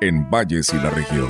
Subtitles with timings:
[0.00, 1.28] en Valles y la región.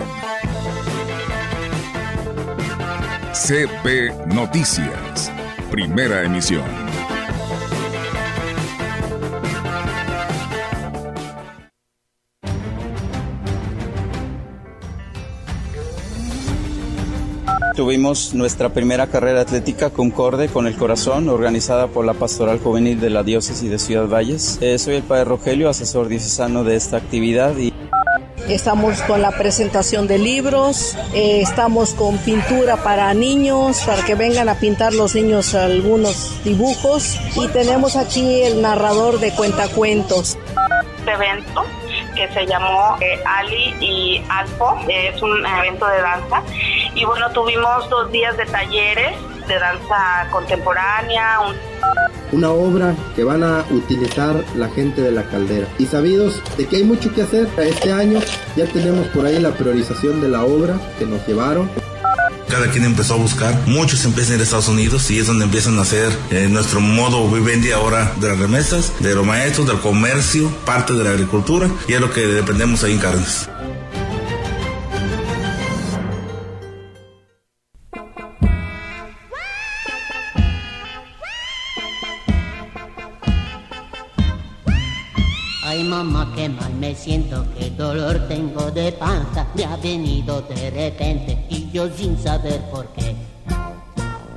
[3.32, 5.32] CP Noticias,
[5.70, 6.64] primera emisión.
[17.74, 23.08] Tuvimos nuestra primera carrera atlética Concorde con el Corazón, organizada por la Pastoral Juvenil de
[23.08, 24.58] la Diócesis de Ciudad Valles.
[24.60, 27.72] Eh, soy el Padre Rogelio, asesor diocesano de esta actividad y
[28.48, 34.48] Estamos con la presentación de libros, eh, estamos con pintura para niños, para que vengan
[34.48, 40.38] a pintar los niños algunos dibujos y tenemos aquí el narrador de cuentacuentos.
[40.98, 41.62] Este evento
[42.16, 46.42] que se llamó eh, Ali y Alfo, es un evento de danza
[46.94, 49.14] y bueno, tuvimos dos días de talleres
[49.48, 51.38] de danza contemporánea.
[52.30, 55.66] Una obra que van a utilizar la gente de la caldera.
[55.78, 58.20] Y sabidos de que hay mucho que hacer, este año
[58.54, 61.70] ya tenemos por ahí la priorización de la obra que nos llevaron.
[62.48, 65.44] Cada quien empezó a buscar, muchos empiezan a ir a Estados Unidos y es donde
[65.44, 69.78] empiezan a hacer eh, nuestro modo vivendi ahora de las remesas, de los maestros, del
[69.80, 73.48] comercio, parte de la agricultura y es lo que dependemos ahí en Carnes.
[85.76, 91.46] Mamá, qué mal me siento, qué dolor tengo de panza, me ha venido de repente
[91.48, 93.14] y yo sin saber por qué.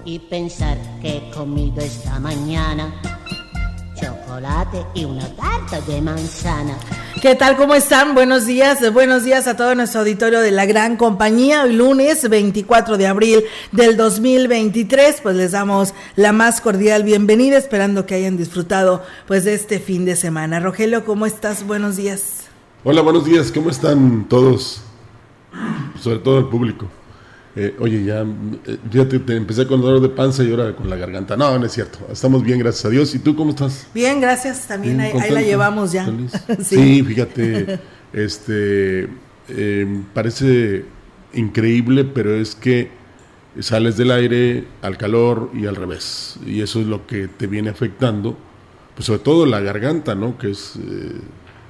[0.04, 2.94] Y pensar que he comido esta mañana
[4.02, 6.76] chocolate y una tarta de manzana.
[7.22, 7.56] ¿Qué tal?
[7.56, 8.16] ¿Cómo están?
[8.16, 8.92] Buenos días.
[8.92, 11.62] Buenos días a todo nuestro auditorio de la gran compañía.
[11.62, 18.08] Hoy lunes 24 de abril del 2023, pues les damos la más cordial bienvenida, esperando
[18.08, 20.60] que hayan disfrutado pues de este fin de semana.
[20.60, 21.64] Rogelio, ¿cómo estás?
[21.68, 22.48] Buenos días.
[22.84, 23.52] Hola, buenos días.
[23.52, 24.82] ¿Cómo están todos?
[26.00, 26.88] Sobre todo el público.
[27.56, 30.96] Eh, oye, ya, eh, fíjate, te empecé con dolor de panza y ahora con la
[30.96, 31.36] garganta.
[31.36, 32.00] No, no es cierto.
[32.10, 33.14] Estamos bien, gracias a Dios.
[33.14, 33.88] ¿Y tú cómo estás?
[33.94, 34.68] Bien, gracias.
[34.68, 36.10] También ahí, la llevamos ya.
[36.64, 37.04] sí.
[37.04, 37.80] fíjate,
[38.14, 39.10] este,
[39.50, 40.86] eh, parece
[41.34, 42.90] increíble, pero es que
[43.60, 46.38] sales del aire al calor y al revés.
[46.46, 48.38] Y eso es lo que te viene afectando,
[48.96, 50.38] pues sobre todo la garganta, ¿no?
[50.38, 50.80] Que es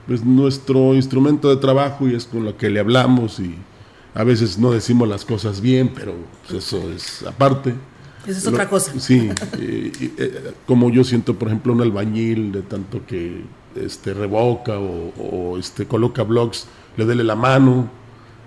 [0.06, 3.56] pues nuestro instrumento de trabajo y es con lo que le hablamos y
[4.14, 6.14] a veces no decimos las cosas bien, pero
[6.48, 7.74] pues, eso es aparte.
[8.28, 9.00] Eso es otra cosa.
[9.00, 13.42] Sí, eh, eh, como yo siento, por ejemplo, un albañil de tanto que
[13.76, 16.68] este, revoca o, este, coloca blogs,
[16.98, 17.90] le dele la mano.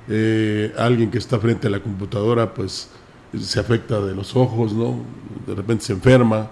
[0.08, 2.90] Eh, alguien que está frente a la computadora, pues
[3.40, 5.00] se afecta de los ojos, ¿no?
[5.46, 6.50] De repente se enferma.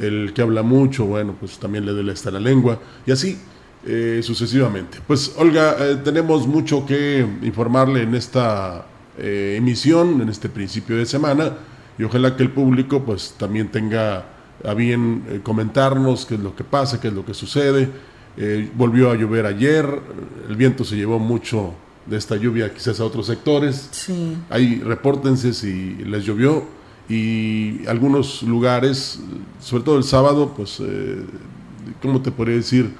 [0.00, 2.80] El que habla mucho, bueno, pues también le duele hasta la lengua.
[3.06, 3.38] Y así,
[3.86, 4.98] eh, sucesivamente.
[5.06, 8.84] Pues Olga, eh, tenemos mucho que informarle en esta
[9.16, 11.52] eh, emisión, en este principio de semana,
[11.96, 14.26] y ojalá que el público pues también tenga
[14.64, 17.88] a bien comentarnos qué es lo que pasa, qué es lo que sucede.
[18.74, 19.86] volvió a llover ayer,
[20.48, 21.74] el viento se llevó mucho
[22.06, 23.88] de esta lluvia quizás a otros sectores.
[23.92, 24.36] Sí.
[24.50, 26.64] Ahí repórtense si les llovió
[27.08, 29.20] y algunos lugares,
[29.60, 30.82] sobre todo el sábado, pues,
[32.02, 32.90] ¿cómo te podría decir?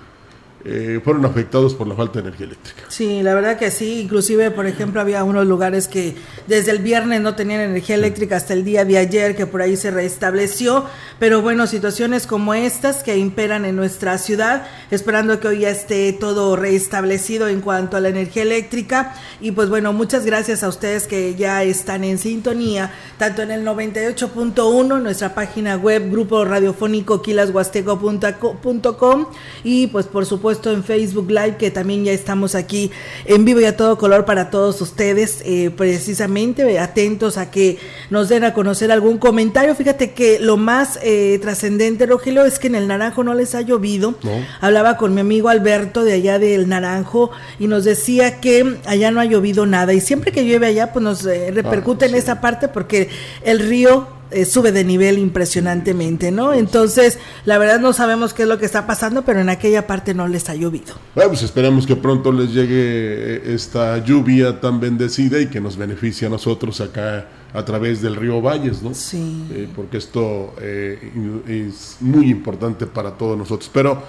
[0.65, 2.83] Eh, fueron afectados por la falta de energía eléctrica.
[2.89, 4.01] Sí, la verdad que sí.
[4.01, 6.17] Inclusive, por ejemplo, había unos lugares que
[6.49, 9.77] desde el viernes no tenían energía eléctrica hasta el día de ayer, que por ahí
[9.77, 10.85] se restableció.
[11.21, 16.13] Pero bueno, situaciones como estas que imperan en nuestra ciudad, esperando que hoy ya esté
[16.13, 19.15] todo restablecido en cuanto a la energía eléctrica.
[19.41, 23.65] Y pues bueno, muchas gracias a ustedes que ya están en sintonía, tanto en el
[23.65, 29.27] 98.1, nuestra página web, grupo radiofónico quilashuasteco.com
[29.63, 32.91] y pues por supuesto puesto en Facebook Live, que también ya estamos aquí
[33.27, 37.77] en vivo y a todo color para todos ustedes, eh, precisamente atentos a que
[38.09, 39.75] nos den a conocer algún comentario.
[39.75, 43.61] Fíjate que lo más eh, trascendente, Rogelio, es que en el Naranjo no les ha
[43.61, 44.15] llovido.
[44.63, 49.21] Hablaba con mi amigo Alberto de allá del Naranjo y nos decía que allá no
[49.21, 52.69] ha llovido nada y siempre que llueve allá, pues nos eh, repercute en esa parte
[52.69, 53.11] porque
[53.45, 56.53] el río eh, sube de nivel impresionantemente, ¿no?
[56.53, 60.13] Entonces, la verdad no sabemos qué es lo que está pasando, pero en aquella parte
[60.13, 60.95] no les ha llovido.
[61.15, 65.79] Bueno, pues esperamos que pronto les llegue eh, esta lluvia tan bendecida y que nos
[65.79, 68.93] beneficie a nosotros acá a través del río Valles, ¿no?
[68.93, 69.47] Sí.
[69.51, 73.71] Eh, porque esto es muy importante para todos nosotros.
[73.73, 74.03] Pero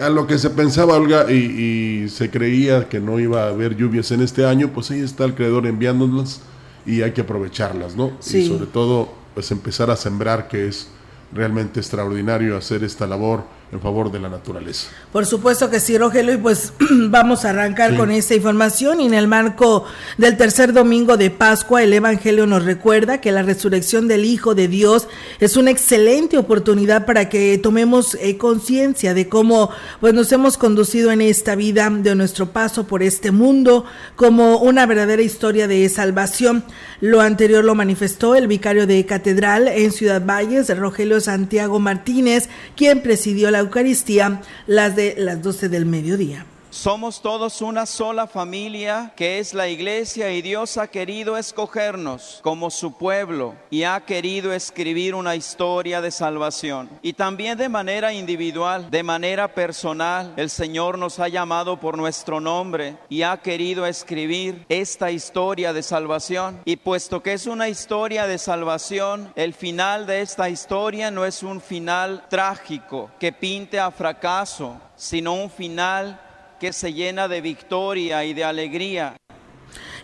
[0.00, 3.76] a lo que se pensaba, Olga, y, y, se creía que no iba a haber
[3.76, 6.40] lluvias en este año, pues ahí está el creador enviándolas
[6.86, 8.12] y hay que aprovecharlas, ¿no?
[8.20, 8.38] Sí.
[8.38, 10.88] Y sobre todo pues empezar a sembrar, que es
[11.32, 14.88] realmente extraordinario hacer esta labor en favor de la naturaleza.
[15.10, 16.72] Por supuesto que sí, Rogelio, y pues
[17.08, 19.00] vamos a arrancar con esta información.
[19.00, 19.84] Y en el marco
[20.16, 24.68] del tercer domingo de Pascua, el Evangelio nos recuerda que la resurrección del Hijo de
[24.68, 25.08] Dios
[25.40, 31.10] es una excelente oportunidad para que tomemos eh, conciencia de cómo pues nos hemos conducido
[31.10, 33.84] en esta vida, de nuestro paso por este mundo,
[34.14, 36.64] como una verdadera historia de salvación.
[37.00, 43.02] Lo anterior lo manifestó el vicario de Catedral en Ciudad Valles, Rogelio Santiago Martínez, quien
[43.02, 46.46] presidió la Eucaristía las de las 12 del mediodía.
[46.74, 52.68] Somos todos una sola familia que es la iglesia y Dios ha querido escogernos como
[52.68, 56.90] su pueblo y ha querido escribir una historia de salvación.
[57.00, 62.40] Y también de manera individual, de manera personal, el Señor nos ha llamado por nuestro
[62.40, 66.60] nombre y ha querido escribir esta historia de salvación.
[66.64, 71.44] Y puesto que es una historia de salvación, el final de esta historia no es
[71.44, 76.20] un final trágico que pinte a fracaso, sino un final
[76.58, 79.16] que se llena de victoria y de alegría.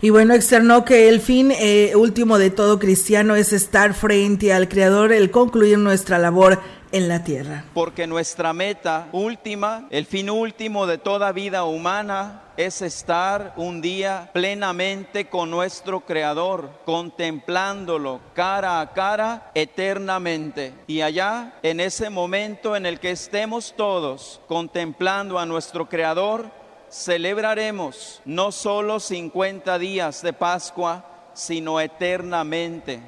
[0.03, 4.69] Y bueno, externó que el fin eh, último de todo cristiano es estar frente al
[4.69, 6.59] Creador, el concluir nuestra labor
[6.93, 7.65] en la tierra.
[7.75, 14.31] Porque nuestra meta última, el fin último de toda vida humana, es estar un día
[14.33, 20.75] plenamente con nuestro Creador, contemplándolo cara a cara eternamente.
[20.87, 26.51] Y allá, en ese momento en el que estemos todos contemplando a nuestro Creador,
[26.91, 33.01] celebraremos no solo 50 días de Pascua, sino eternamente.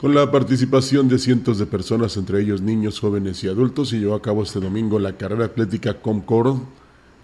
[0.00, 4.14] Con la participación de cientos de personas, entre ellos niños, jóvenes y adultos, se llevó
[4.14, 6.58] a cabo este domingo la carrera atlética Concord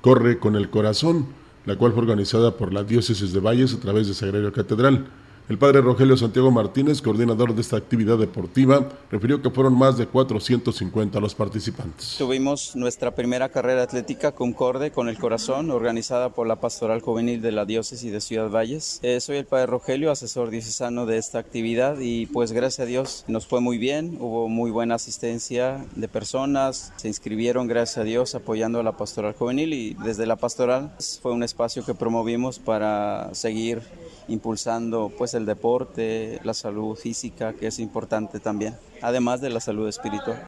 [0.01, 1.27] Corre con el Corazón,
[1.67, 5.07] la cual fue organizada por la Diócesis de Valles a través de Sagrario Catedral.
[5.49, 10.07] El padre Rogelio Santiago Martínez, coordinador de esta actividad deportiva, refirió que fueron más de
[10.07, 12.15] 450 los participantes.
[12.17, 17.51] Tuvimos nuestra primera carrera atlética Concorde con el Corazón, organizada por la Pastoral Juvenil de
[17.51, 19.01] la Diócesis de Ciudad Valles.
[19.03, 23.25] Eh, soy el padre Rogelio, asesor diocesano de esta actividad y pues gracias a Dios
[23.27, 28.37] nos fue muy bien, hubo muy buena asistencia de personas, se inscribieron gracias a Dios
[28.37, 33.35] apoyando a la Pastoral Juvenil y desde la Pastoral fue un espacio que promovimos para
[33.35, 33.83] seguir
[34.29, 39.89] impulsando pues el deporte, la salud física, que es importante también, además de la salud
[39.89, 40.47] espiritual.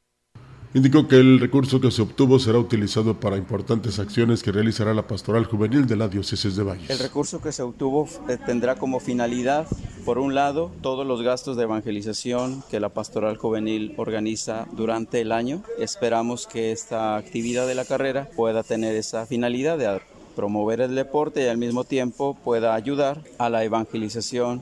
[0.77, 5.07] Indicó que el recurso que se obtuvo será utilizado para importantes acciones que realizará la
[5.07, 6.91] Pastoral Juvenil de la Diócesis de Valles.
[6.91, 9.69] El recurso que se obtuvo eh, tendrá como finalidad,
[10.05, 15.31] por un lado, todos los gastos de evangelización que la Pastoral Juvenil organiza durante el
[15.31, 15.63] año.
[15.79, 20.01] Esperamos que esta actividad de la carrera pueda tener esa finalidad de
[20.35, 24.61] promover el deporte y al mismo tiempo pueda ayudar a la evangelización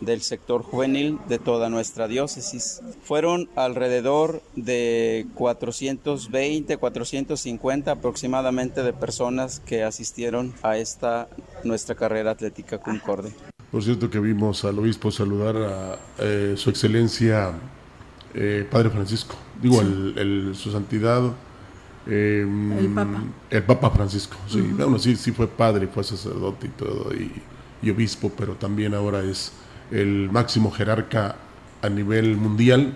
[0.00, 2.80] del sector juvenil de toda nuestra diócesis.
[3.02, 11.28] Fueron alrededor de 420, 450 aproximadamente de personas que asistieron a esta
[11.64, 13.32] nuestra carrera atlética Concorde.
[13.70, 17.52] Por cierto que vimos al obispo saludar a eh, su excelencia
[18.34, 21.32] eh, Padre Francisco, digo, el, el, su santidad
[22.06, 22.46] eh,
[22.78, 23.22] el Papa.
[23.50, 24.60] El Papa Francisco, sí.
[24.60, 27.30] Bueno, sí, sí fue padre, fue sacerdote y todo, y,
[27.82, 29.52] y, obispo, pero también ahora es
[29.94, 31.36] el máximo jerarca
[31.80, 32.94] a nivel mundial.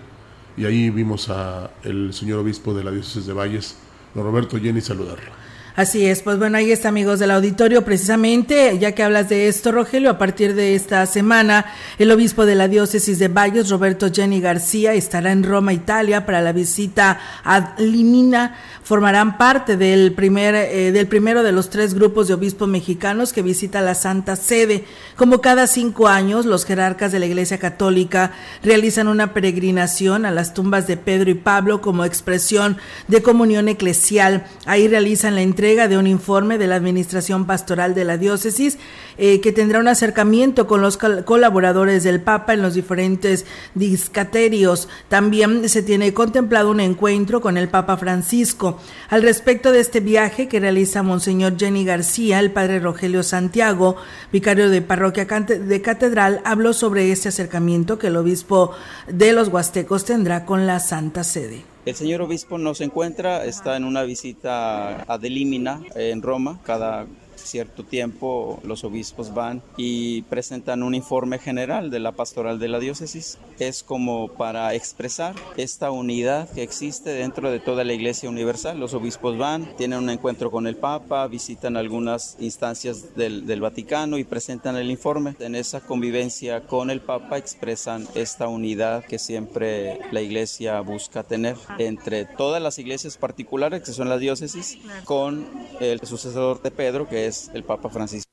[0.57, 3.77] Y ahí vimos a el señor obispo de la diócesis de Valles,
[4.13, 5.39] don Roberto Jenny, saludarlo.
[5.79, 9.71] Así es, pues bueno, ahí está amigos del auditorio, precisamente, ya que hablas de esto,
[9.71, 14.41] Rogelio, a partir de esta semana, el obispo de la diócesis de Valles, Roberto Jenny
[14.41, 20.91] García, estará en Roma, Italia, para la visita a Limina, formarán parte del primer, eh,
[20.91, 24.85] del primero de los tres grupos de obispos mexicanos que visita la Santa Sede.
[25.15, 28.31] Como cada cinco años, los jerarcas de la Iglesia Católica
[28.63, 34.45] realizan una peregrinación a las tumbas de Pedro y Pablo como expresión de comunión eclesial.
[34.65, 38.77] Ahí realizan la entrega de un informe de la Administración Pastoral de la Diócesis
[39.17, 43.45] eh, que tendrá un acercamiento con los colaboradores del Papa en los diferentes
[43.75, 44.87] discaterios.
[45.09, 48.68] También se tiene contemplado un encuentro con el Papa Francisco.
[49.09, 53.95] Al respecto de este viaje que realiza Monseñor Jenny García, el Padre Rogelio Santiago,
[54.31, 58.71] vicario de Parroquia de Catedral, habló sobre este acercamiento que el obispo
[59.07, 61.63] de los Huastecos tendrá con la Santa Sede.
[61.85, 67.07] El señor obispo nos encuentra, está en una visita a Delímina en Roma, cada
[67.49, 72.79] cierto tiempo los obispos van y presentan un informe general de la pastoral de la
[72.79, 73.37] diócesis.
[73.59, 78.79] Es como para expresar esta unidad que existe dentro de toda la Iglesia Universal.
[78.79, 84.17] Los obispos van, tienen un encuentro con el Papa, visitan algunas instancias del, del Vaticano
[84.17, 85.35] y presentan el informe.
[85.39, 91.55] En esa convivencia con el Papa expresan esta unidad que siempre la Iglesia busca tener
[91.77, 95.47] entre todas las iglesias particulares que son la diócesis con
[95.79, 98.29] el sucesor de Pedro que es el Papa Francisco.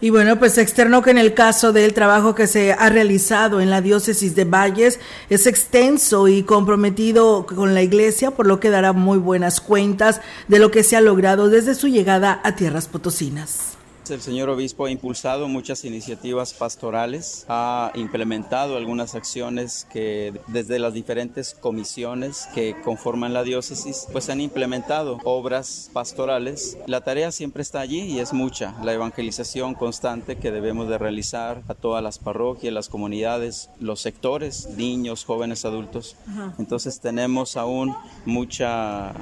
[0.00, 3.70] Y bueno, pues externo que en el caso del trabajo que se ha realizado en
[3.70, 8.92] la diócesis de Valles es extenso y comprometido con la iglesia, por lo que dará
[8.92, 13.73] muy buenas cuentas de lo que se ha logrado desde su llegada a tierras potosinas.
[14.10, 20.92] El señor obispo ha impulsado muchas iniciativas pastorales, ha implementado algunas acciones que desde las
[20.92, 26.76] diferentes comisiones que conforman la diócesis, pues han implementado obras pastorales.
[26.86, 31.62] La tarea siempre está allí y es mucha, la evangelización constante que debemos de realizar
[31.68, 36.16] a todas las parroquias, las comunidades, los sectores, niños, jóvenes, adultos.
[36.58, 37.96] Entonces tenemos aún
[38.26, 39.14] mucha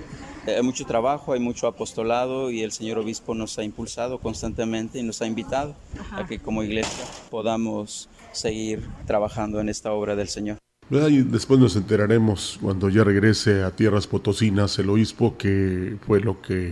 [0.45, 5.03] hay mucho trabajo, hay mucho apostolado y el señor obispo nos ha impulsado constantemente y
[5.03, 5.75] nos ha invitado
[6.13, 10.57] a que como iglesia podamos seguir trabajando en esta obra del Señor.
[10.89, 16.69] después nos enteraremos cuando ya regrese a tierras potosinas el obispo que fue lo que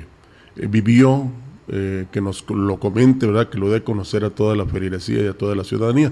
[0.56, 1.30] eh, vivió,
[1.68, 3.50] eh, que nos lo comente, ¿verdad?
[3.50, 6.10] que lo dé a conocer a toda la feligresía y a toda la ciudadanía.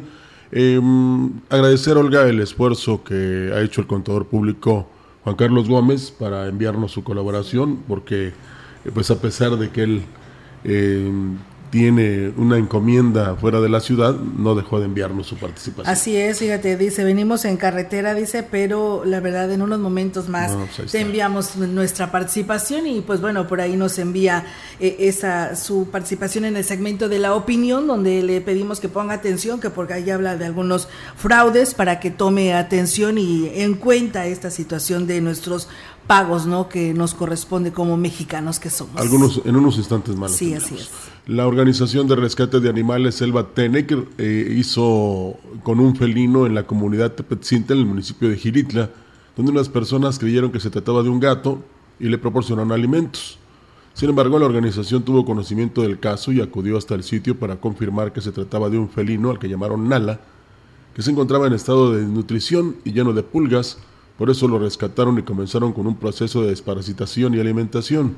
[0.53, 4.89] Em, agradecer, Olga, el esfuerzo que ha hecho el contador público
[5.25, 8.33] Juan Carlos Gómez para enviarnos su colaboración, porque
[8.93, 10.03] pues a pesar de que él
[10.65, 11.11] eh,
[11.71, 15.93] tiene una encomienda fuera de la ciudad, no dejó de enviarnos su participación.
[15.93, 20.57] Así es, fíjate, dice, venimos en carretera, dice, pero la verdad en unos momentos más
[20.77, 24.47] pues te enviamos nuestra participación y pues bueno, por ahí nos envía
[24.81, 29.15] eh, esa su participación en el segmento de la opinión, donde le pedimos que ponga
[29.15, 34.27] atención, que porque ahí habla de algunos fraudes, para que tome atención y en cuenta
[34.27, 35.69] esta situación de nuestros
[36.07, 36.69] pagos, ¿no?
[36.69, 39.01] Que nos corresponde como mexicanos que somos.
[39.01, 40.33] Algunos, en unos instantes más.
[40.33, 40.89] Sí, así es.
[41.29, 46.67] La Organización de Rescate de Animales Selva Tenec eh, hizo con un felino en la
[46.67, 48.89] comunidad Tepetzinta, en el municipio de Giritla,
[49.37, 51.63] donde unas personas creyeron que se trataba de un gato
[52.01, 53.39] y le proporcionaron alimentos.
[53.93, 58.15] Sin embargo, la organización tuvo conocimiento del caso y acudió hasta el sitio para confirmar
[58.15, 60.21] que se trataba de un felino al que llamaron Nala,
[60.95, 63.77] que se encontraba en estado de desnutrición y lleno de pulgas,
[64.17, 68.15] por eso lo rescataron y comenzaron con un proceso de desparasitación y alimentación.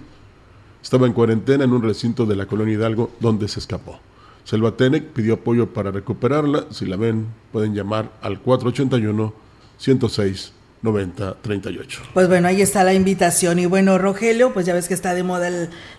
[0.82, 3.99] Estaba en cuarentena en un recinto de la colonia Hidalgo donde se escapó.
[4.44, 6.66] Selvatenec pidió apoyo para recuperarla.
[6.70, 9.32] Si la ven, pueden llamar al 481
[9.76, 12.00] 106 9038.
[12.14, 13.58] Pues bueno, ahí está la invitación.
[13.58, 15.50] Y bueno, Rogelio, pues ya ves que está de moda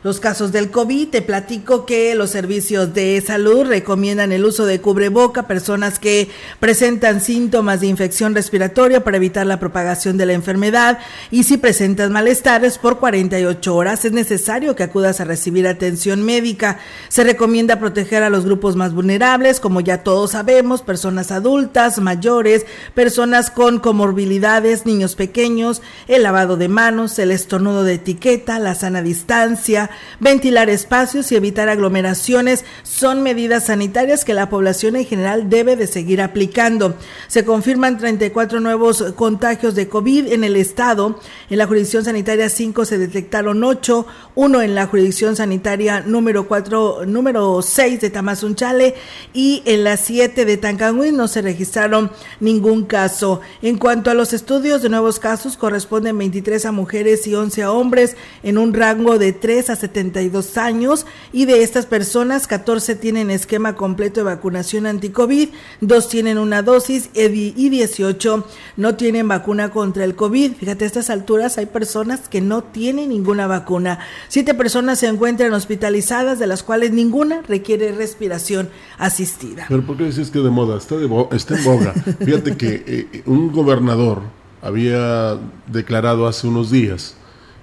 [0.03, 1.09] los casos del COVID.
[1.09, 6.29] Te platico que los servicios de salud recomiendan el uso de cubreboca a personas que
[6.59, 10.97] presentan síntomas de infección respiratoria para evitar la propagación de la enfermedad.
[11.29, 16.79] Y si presentas malestares por 48 horas, es necesario que acudas a recibir atención médica.
[17.07, 22.65] Se recomienda proteger a los grupos más vulnerables, como ya todos sabemos, personas adultas, mayores,
[22.95, 29.01] personas con comorbilidades niños pequeños, el lavado de manos, el estornudo de etiqueta, la sana
[29.01, 35.75] distancia, ventilar espacios y evitar aglomeraciones son medidas sanitarias que la población en general debe
[35.75, 36.95] de seguir aplicando.
[37.27, 41.19] Se confirman 34 nuevos contagios de COVID en el estado.
[41.49, 47.05] En la jurisdicción sanitaria 5 se detectaron 8, uno en la jurisdicción sanitaria número 4,
[47.05, 48.95] número 6 de Tamazunchale
[49.33, 53.41] y en la 7 de Tancangüí no se registraron ningún caso.
[53.61, 57.63] En cuanto a los estudios estudios de nuevos casos corresponden 23 a mujeres y 11
[57.63, 62.93] a hombres en un rango de 3 a 72 años y de estas personas 14
[62.93, 65.49] tienen esquema completo de vacunación anti-COVID,
[65.79, 68.45] 2 tienen una dosis y 18
[68.77, 70.53] no tienen vacuna contra el COVID.
[70.53, 73.97] Fíjate, a estas alturas hay personas que no tienen ninguna vacuna.
[74.27, 79.65] Siete personas se encuentran hospitalizadas, de las cuales ninguna requiere respiración asistida.
[79.69, 80.77] Pero ¿por qué dices que de moda?
[80.77, 81.93] Está, de está en boga.
[82.23, 84.21] Fíjate que eh, un gobernador
[84.61, 85.37] había
[85.67, 87.15] declarado hace unos días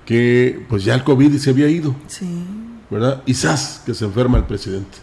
[0.04, 1.94] que pues ya el COVID se había ido.
[2.06, 2.26] Sí.
[2.90, 3.22] ¿verdad?
[3.26, 3.82] Y ¡zas!
[3.84, 4.98] que se enferma el presidente.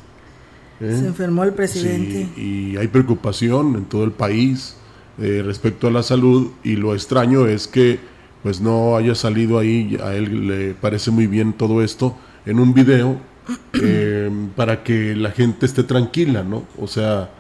[0.80, 0.98] ¿eh?
[1.00, 2.28] Se enfermó el presidente.
[2.40, 4.76] y hay preocupación en todo el país
[5.20, 8.00] eh, respecto a la salud y lo extraño es que
[8.44, 12.76] pues no haya salido ahí, a él le parece muy bien todo esto, en un
[12.76, 13.18] video
[13.74, 16.64] eh, para que la gente esté tranquila, ¿no?
[16.78, 17.32] O sea,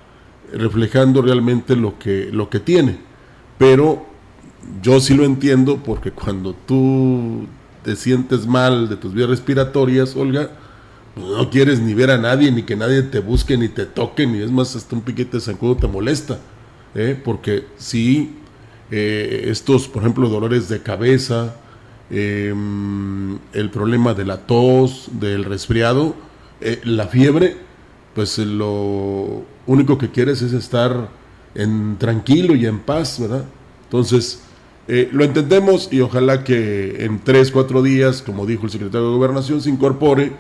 [0.52, 2.98] reflejando realmente lo que, lo que tiene.
[3.60, 4.06] Pero
[4.82, 7.48] yo sí lo entiendo porque cuando tú
[7.84, 10.52] te sientes mal de tus vías respiratorias, Olga,
[11.14, 14.28] pues no quieres ni ver a nadie, ni que nadie te busque, ni te toque,
[14.28, 16.40] ni es más, hasta un piquete de zancudo te molesta.
[16.96, 17.20] ¿eh?
[17.22, 18.36] porque si
[18.90, 21.56] eh, estos, por ejemplo, dolores de cabeza,
[22.10, 26.16] em, el problema de la tos, del resfriado,
[26.62, 27.58] eh, la fiebre,
[28.16, 31.10] pues lo único que quieres es estar
[31.54, 33.46] en tranquilo y en paz, ¿verdad?
[33.84, 34.42] Entonces,
[34.88, 39.62] lo entendemos y ojalá que en tres, cuatro días, como dijo el secretario de Gobernación,
[39.62, 40.34] se incorpore,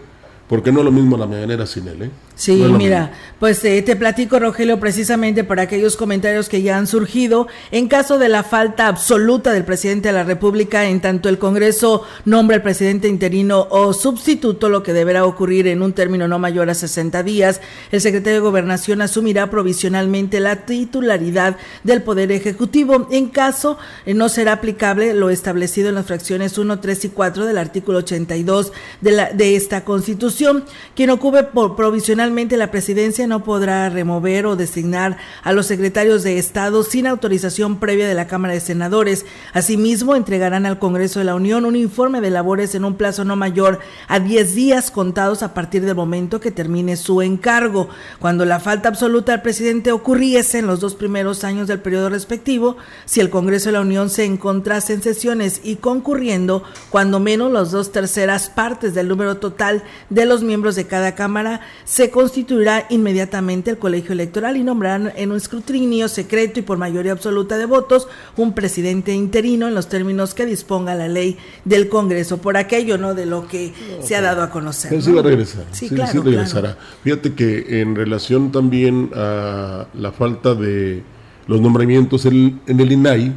[0.47, 2.09] porque no es lo mismo la mañanera sin él, ¿eh?
[2.35, 7.47] Sí, mira, pues eh, te platico, Rogelio, precisamente por aquellos comentarios que ya han surgido.
[7.71, 12.03] En caso de la falta absoluta del presidente de la República, en tanto el Congreso
[12.25, 16.69] nombra al presidente interino o sustituto, lo que deberá ocurrir en un término no mayor
[16.69, 17.61] a 60 días,
[17.93, 23.07] el secretario de Gobernación asumirá provisionalmente la titularidad del Poder Ejecutivo.
[23.11, 27.45] En caso eh, no será aplicable lo establecido en las fracciones 1, 3 y 4
[27.45, 30.34] del artículo 82 de, la, de esta Constitución,
[30.95, 36.37] quien ocupe por provisional la presidencia no podrá remover o designar a los secretarios de
[36.37, 39.25] Estado sin autorización previa de la Cámara de Senadores.
[39.53, 43.35] Asimismo, entregarán al Congreso de la Unión un informe de labores en un plazo no
[43.35, 47.89] mayor a 10 días contados a partir del momento que termine su encargo.
[48.19, 52.77] Cuando la falta absoluta al presidente ocurriese en los dos primeros años del periodo respectivo,
[53.05, 57.71] si el Congreso de la Unión se encontrase en sesiones y concurriendo cuando menos las
[57.71, 63.71] dos terceras partes del número total de los miembros de cada Cámara, se constituirá inmediatamente
[63.71, 68.07] el colegio electoral y nombrarán en un escrutinio secreto y por mayoría absoluta de votos
[68.37, 72.37] un presidente interino en los términos que disponga la ley del Congreso.
[72.37, 73.13] Por aquello, ¿no?
[73.13, 75.01] De lo que se ha dado a conocer.
[75.01, 75.65] sí va a regresar.
[75.71, 76.77] Sí, claro, regresará.
[77.03, 81.03] Fíjate que en relación también a la falta de
[81.47, 83.33] los nombramientos en, el INAI,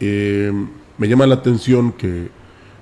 [0.00, 0.52] eh,
[0.96, 2.28] me llama la atención que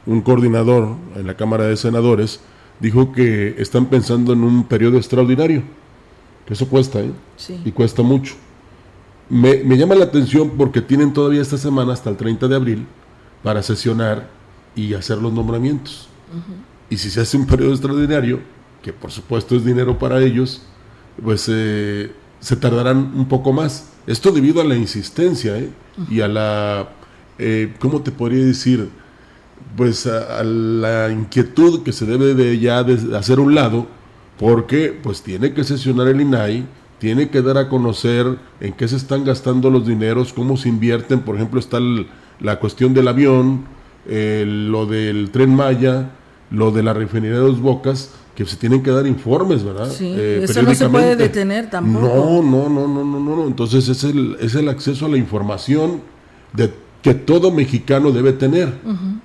[0.07, 2.41] un coordinador en la Cámara de Senadores
[2.81, 5.63] dijo que están pensando en un periodo extraordinario,
[6.47, 7.11] que eso cuesta, ¿eh?
[7.37, 7.61] Sí.
[7.65, 8.35] Y cuesta mucho.
[9.29, 12.87] Me, llama la atención porque tienen todavía esta semana hasta el 30 de abril
[13.43, 14.29] para sesionar
[14.77, 16.09] y hacer los nombramientos.
[16.89, 18.41] Y si se hace un periodo extraordinario,
[18.83, 20.63] que por supuesto es dinero para ellos,
[21.23, 23.91] pues eh, se tardarán un poco más.
[24.07, 25.71] Esto debido a la insistencia ¿eh?
[26.09, 26.91] y a la,
[27.39, 28.89] eh, ¿cómo te podría decir?
[29.77, 33.87] Pues a, la inquietud que se debe de ya de hacer un lado,
[34.39, 36.67] porque pues tiene que sesionar el INAI,
[36.99, 41.21] tiene que dar a conocer en qué se están gastando los dineros, cómo se invierten,
[41.21, 41.79] por ejemplo está
[42.41, 43.67] la cuestión del avión,
[44.07, 46.11] lo del tren Maya,
[46.51, 49.91] lo de la refinería de dos bocas, que se tienen que dar informes, ¿verdad?
[49.91, 52.07] Sí, eh, eso no se puede detener tampoco.
[52.07, 56.03] No, no, no, no, no, no, entonces es el, es el acceso a la información
[56.53, 58.73] de que todo mexicano debe tener,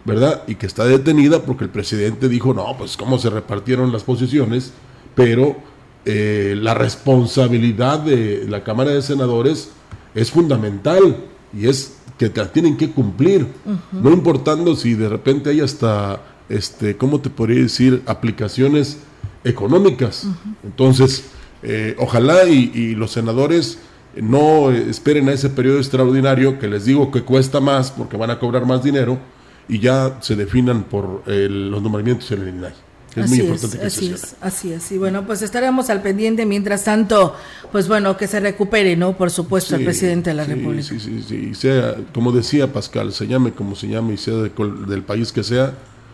[0.06, 0.44] ¿verdad?
[0.48, 4.72] Y que está detenida porque el presidente dijo, no, pues cómo se repartieron las posiciones,
[5.16, 5.58] pero
[6.06, 9.72] eh, la responsabilidad de la Cámara de Senadores
[10.14, 11.18] es fundamental
[11.58, 13.48] y es que tienen que cumplir,
[13.92, 19.00] no importando si de repente hay hasta, este, ¿cómo te podría decir?, aplicaciones
[19.44, 20.28] económicas.
[20.64, 21.24] Entonces,
[21.64, 23.80] eh, ojalá y los senadores
[24.16, 28.40] no esperen a ese periodo extraordinario que les digo que cuesta más porque van a
[28.40, 29.20] cobrar más dinero
[29.68, 32.74] y ya se definan por los nombramientos en el INAI.
[33.16, 34.90] Es muy importante que así es, así es.
[34.94, 36.46] Y bueno, pues estaremos al pendiente.
[36.46, 37.36] Mientras tanto,
[37.70, 39.18] pues bueno, que se recupere, ¿no?
[39.18, 40.84] Por supuesto, el presidente de la República.
[40.84, 41.54] Sí, sí, sí.
[41.54, 45.74] Sea, como decía Pascal, se llame como se llame y sea del país que sea,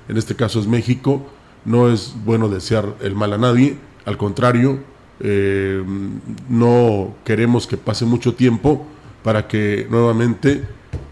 [0.10, 1.24] en este caso es México,
[1.66, 4.80] no es bueno desear el mal a nadie, al contrario,
[5.20, 5.84] eh,
[6.50, 8.86] no queremos que pase mucho tiempo
[9.24, 10.64] para que nuevamente,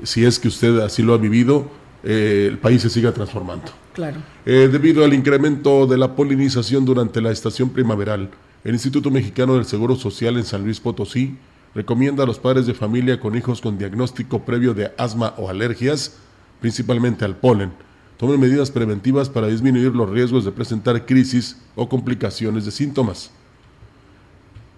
[0.04, 1.70] si es que usted así lo ha vivido,
[2.04, 3.66] eh, el país se siga transformando.
[3.94, 4.18] Claro.
[4.46, 8.30] Eh, debido al incremento de la polinización durante la estación primaveral,
[8.64, 11.38] el Instituto Mexicano del Seguro Social en San Luis Potosí
[11.74, 16.18] recomienda a los padres de familia con hijos con diagnóstico previo de asma o alergias,
[16.62, 17.72] principalmente al polen,
[18.18, 23.32] tomen medidas preventivas para disminuir los riesgos de presentar crisis o complicaciones de síntomas.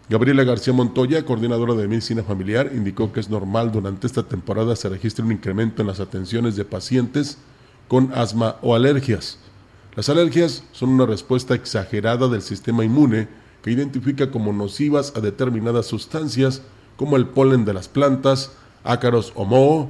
[0.09, 4.87] Gabriela García Montoya, coordinadora de medicina familiar, indicó que es normal durante esta temporada se
[4.87, 7.37] registre un incremento en las atenciones de pacientes
[7.89, 9.37] con asma o alergias.
[9.97, 13.27] Las alergias son una respuesta exagerada del sistema inmune
[13.61, 16.61] que identifica como nocivas a determinadas sustancias
[16.95, 18.53] como el polen de las plantas,
[18.85, 19.89] ácaros o moho,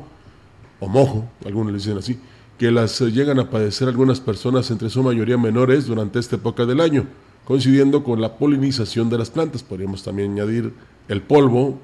[0.79, 2.19] o mojo, algunos le dicen así,
[2.57, 6.81] que las llegan a padecer algunas personas entre su mayoría menores durante esta época del
[6.81, 7.05] año,
[7.47, 9.63] coincidiendo con la polinización de las plantas.
[9.63, 10.73] Podríamos también añadir
[11.07, 11.79] el polvo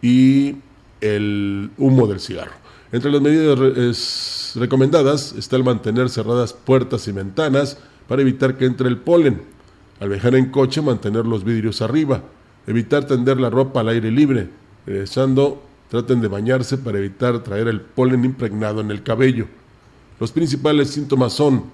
[0.00, 0.58] y
[1.00, 2.52] el humo del cigarro.
[2.92, 8.88] Entre las medidas recomendadas está el mantener cerradas puertas y ventanas para evitar que entre
[8.88, 9.42] el polen.
[9.98, 12.22] Al viajar en coche, mantener los vidrios arriba.
[12.68, 14.50] Evitar tender la ropa al aire libre.
[14.86, 19.48] Regresando, traten de bañarse para evitar traer el polen impregnado en el cabello.
[20.20, 21.64] Los principales síntomas son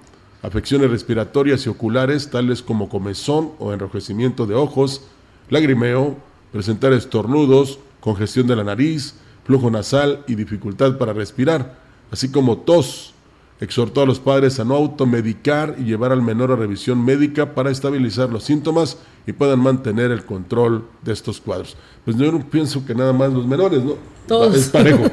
[0.41, 5.03] afecciones respiratorias y oculares, tales como comezón o enrojecimiento de ojos,
[5.49, 6.17] lagrimeo,
[6.51, 11.79] presentar estornudos, congestión de la nariz, flujo nasal y dificultad para respirar,
[12.11, 13.13] así como tos.
[13.61, 17.69] Exhortó a los padres a no automedicar y llevar al menor a revisión médica para
[17.69, 21.75] estabilizar los síntomas y puedan mantener el control de estos cuadros.
[22.05, 23.95] Pues yo no pienso que nada más los menores, ¿no?
[24.27, 24.55] Todos.
[24.55, 25.03] Es parejo,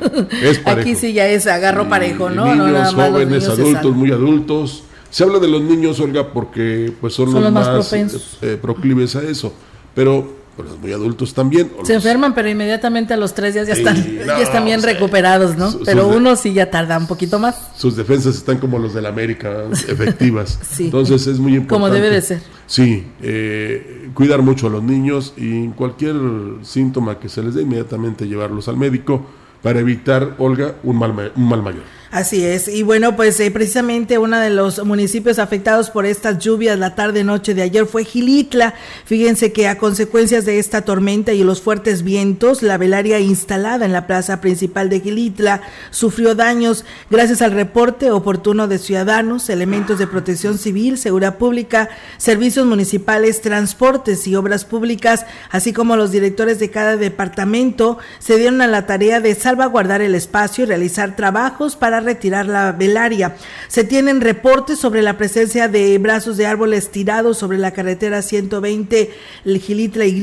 [0.43, 0.89] es parejo.
[0.89, 2.45] Aquí sí ya es agarro parejo, ¿no?
[2.45, 4.85] Niños, no nada más los jóvenes, adultos, muy adultos.
[5.17, 8.37] Se habla de los niños, Olga, porque pues son, Son los, los más propensos.
[8.43, 9.51] eh, proclives a eso.
[9.95, 11.71] Pero pues, los muy adultos también.
[11.85, 14.67] Se los- enferman, pero inmediatamente a los tres días ya Sí, están, no, ya están
[14.67, 15.73] bien recuperados, ¿no?
[15.87, 17.57] Pero de- uno sí ya tarda un poquito más.
[17.77, 20.59] sus defensas están como los del América, efectivas.
[20.71, 20.85] Sí.
[20.85, 21.69] Entonces es muy importante.
[21.71, 22.43] Como debe de ser.
[22.67, 26.15] Sí, eh, cuidar mucho a los niños y cualquier
[26.61, 29.25] síntoma que se les dé, inmediatamente llevarlos al médico
[29.63, 31.85] para evitar, Olga, un mal, ma- un mal mayor.
[32.17, 36.79] Así es, y bueno, pues eh, precisamente uno de los municipios afectados por estas lluvias
[36.79, 38.73] la tarde-noche de ayer fue Gilitla.
[39.05, 43.93] Fíjense que a consecuencias de esta tormenta y los fuertes vientos, la velaria instalada en
[43.93, 50.07] la plaza principal de Gilitla sufrió daños gracias al reporte oportuno de ciudadanos, elementos de
[50.07, 56.71] protección civil, seguridad pública, servicios municipales, transportes y obras públicas, así como los directores de
[56.71, 62.06] cada departamento, se dieron a la tarea de salvaguardar el espacio y realizar trabajos para
[62.07, 63.37] retirar la velaria.
[63.69, 69.11] Se tienen reportes sobre la presencia de brazos de árboles tirados sobre la carretera 120
[69.45, 70.17] el Gilitla Y.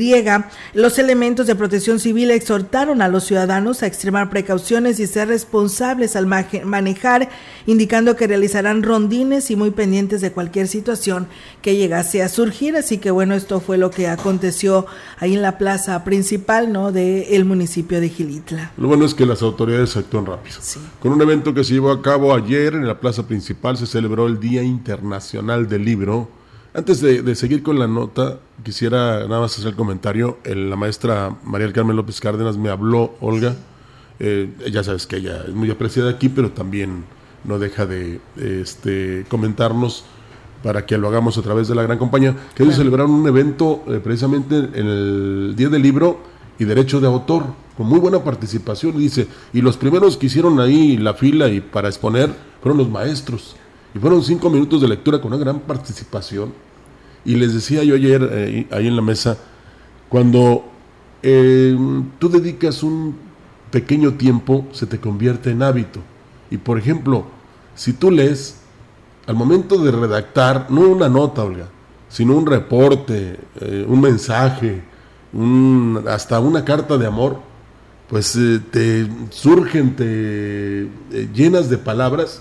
[0.74, 6.16] Los elementos de protección civil exhortaron a los ciudadanos a extremar precauciones y ser responsables
[6.16, 7.28] al manejar,
[7.66, 11.26] indicando que realizarán rondines y muy pendientes de cualquier situación
[11.62, 12.76] que llegase a surgir.
[12.76, 14.86] Así que bueno, esto fue lo que aconteció
[15.18, 16.92] ahí en la plaza principal, ¿no?
[16.92, 18.72] del municipio de Gilitla.
[18.76, 20.56] Lo bueno es que las autoridades actúan rápido.
[20.60, 20.80] Sí.
[21.00, 24.26] Con un evento que se llevó a cabo ayer en la plaza principal se celebró
[24.26, 26.28] el Día Internacional del Libro.
[26.72, 30.38] Antes de, de seguir con la nota, quisiera nada más hacer el comentario.
[30.44, 33.54] El- la maestra María del Carmen López Cárdenas me habló, Olga.
[34.18, 37.04] Eh, ya sabes que ella es muy apreciada aquí, pero también
[37.44, 40.04] no deja de este, comentarnos
[40.62, 43.84] para que lo hagamos a través de la gran compañía, que ellos celebraron un evento
[43.86, 46.20] eh, precisamente en el Día del Libro
[46.58, 47.44] y Derecho de Autor,
[47.76, 51.88] con muy buena participación, dice, y los primeros que hicieron ahí la fila y para
[51.88, 52.30] exponer
[52.62, 53.56] fueron los maestros,
[53.94, 56.52] y fueron cinco minutos de lectura con una gran participación,
[57.24, 59.36] y les decía yo ayer eh, ahí en la mesa,
[60.08, 60.64] cuando
[61.22, 61.76] eh,
[62.18, 63.16] tú dedicas un
[63.70, 66.00] pequeño tiempo, se te convierte en hábito,
[66.50, 67.24] y por ejemplo,
[67.74, 68.60] si tú lees,
[69.26, 71.68] al momento de redactar, no una nota, Olga,
[72.08, 74.82] sino un reporte, eh, un mensaje,
[75.34, 77.40] un- hasta una carta de amor,
[78.08, 80.88] pues eh, te surgen, te eh,
[81.34, 82.40] llenas de palabras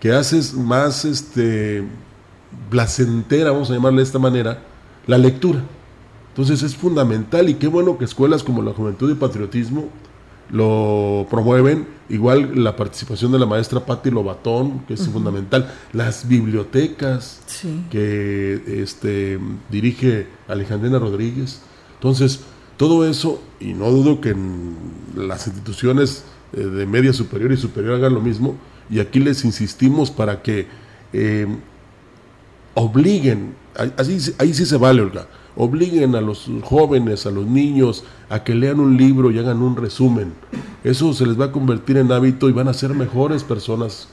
[0.00, 1.84] que haces más este,
[2.70, 4.62] placentera, vamos a llamarle de esta manera,
[5.06, 5.62] la lectura.
[6.28, 9.88] Entonces es fundamental y qué bueno que escuelas como la Juventud y Patriotismo
[10.50, 17.40] lo promueven, igual la participación de la maestra Patti Lobatón, que es fundamental, las bibliotecas
[17.46, 17.84] Sí.
[17.90, 21.62] que este, dirige Alejandrina Rodríguez.
[21.96, 22.40] Entonces,
[22.76, 24.76] todo eso, y no dudo que en
[25.16, 28.56] las instituciones eh, de media superior y superior hagan lo mismo,
[28.88, 30.66] y aquí les insistimos para que
[31.12, 31.46] eh,
[32.74, 38.04] obliguen, ahí- sí- ahí sí se vale, Olga, obliguen a los jóvenes, a los niños,
[38.28, 40.34] a que lean un libro y hagan un resumen.
[40.84, 44.08] Eso se les va a convertir en hábito y van a ser mejores personas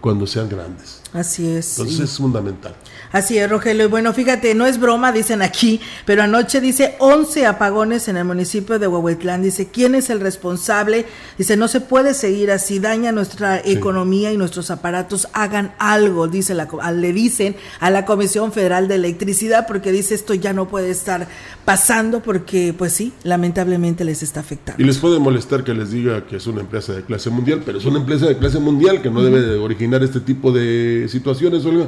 [0.00, 1.02] cuando sean grandes.
[1.12, 1.78] Así es.
[1.78, 2.74] Entonces y- es fundamental.
[3.10, 3.84] Así es, Rogelio.
[3.86, 8.24] Y bueno, fíjate, no es broma, dicen aquí, pero anoche dice 11 apagones en el
[8.24, 9.42] municipio de Huehuetlán.
[9.42, 11.06] Dice, ¿quién es el responsable?
[11.38, 16.54] Dice, no se puede seguir así, daña nuestra economía y nuestros aparatos, hagan algo, dice
[16.54, 20.52] la, co- a- le dicen a la Comisión Federal de Electricidad, porque dice, esto ya
[20.52, 21.26] no puede estar
[21.64, 24.82] pasando, porque pues sí, lamentablemente les está afectando.
[24.82, 27.78] Y les puede molestar que les diga que es una empresa de clase mundial, pero
[27.78, 31.64] es una empresa de clase mundial que no debe de originar este tipo de situaciones,
[31.64, 31.86] Olga.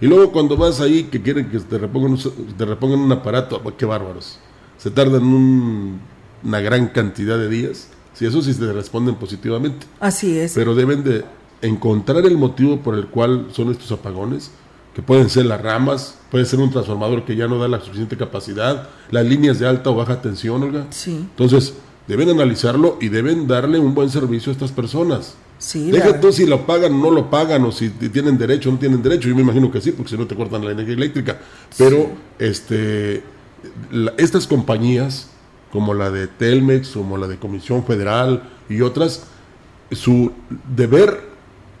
[0.00, 3.60] Y luego cuando vas ahí que quieren que te repongan, un- te repongan un aparato,
[3.64, 4.38] ah, qué bárbaros.
[4.78, 6.00] Se tardan un-
[6.42, 7.88] una gran cantidad de días.
[8.14, 9.86] Si eso sí te responden positivamente.
[10.00, 10.54] Así es.
[10.54, 11.24] Pero deben de
[11.62, 14.50] encontrar el motivo por el cual son estos apagones,
[14.94, 18.16] que pueden ser las ramas, puede ser un transformador que ya no da la suficiente
[18.16, 20.86] capacidad, las líneas de alta o baja tensión, Olga.
[20.90, 21.16] Sí.
[21.30, 21.74] Entonces,
[22.06, 25.34] deben analizarlo y deben darle un buen servicio a estas personas.
[25.58, 28.70] Sí, Deja la- tú si lo pagan o no lo pagan, o si tienen derecho
[28.70, 29.28] o no tienen derecho.
[29.28, 31.38] Yo me imagino que sí, porque si no te cortan la energía eléctrica.
[31.76, 33.22] Pero este,
[33.92, 35.28] la- estas compañías,
[35.70, 39.24] como la de Telmex, como la de Comisión Federal y otras,
[39.92, 40.32] su
[40.74, 41.29] deber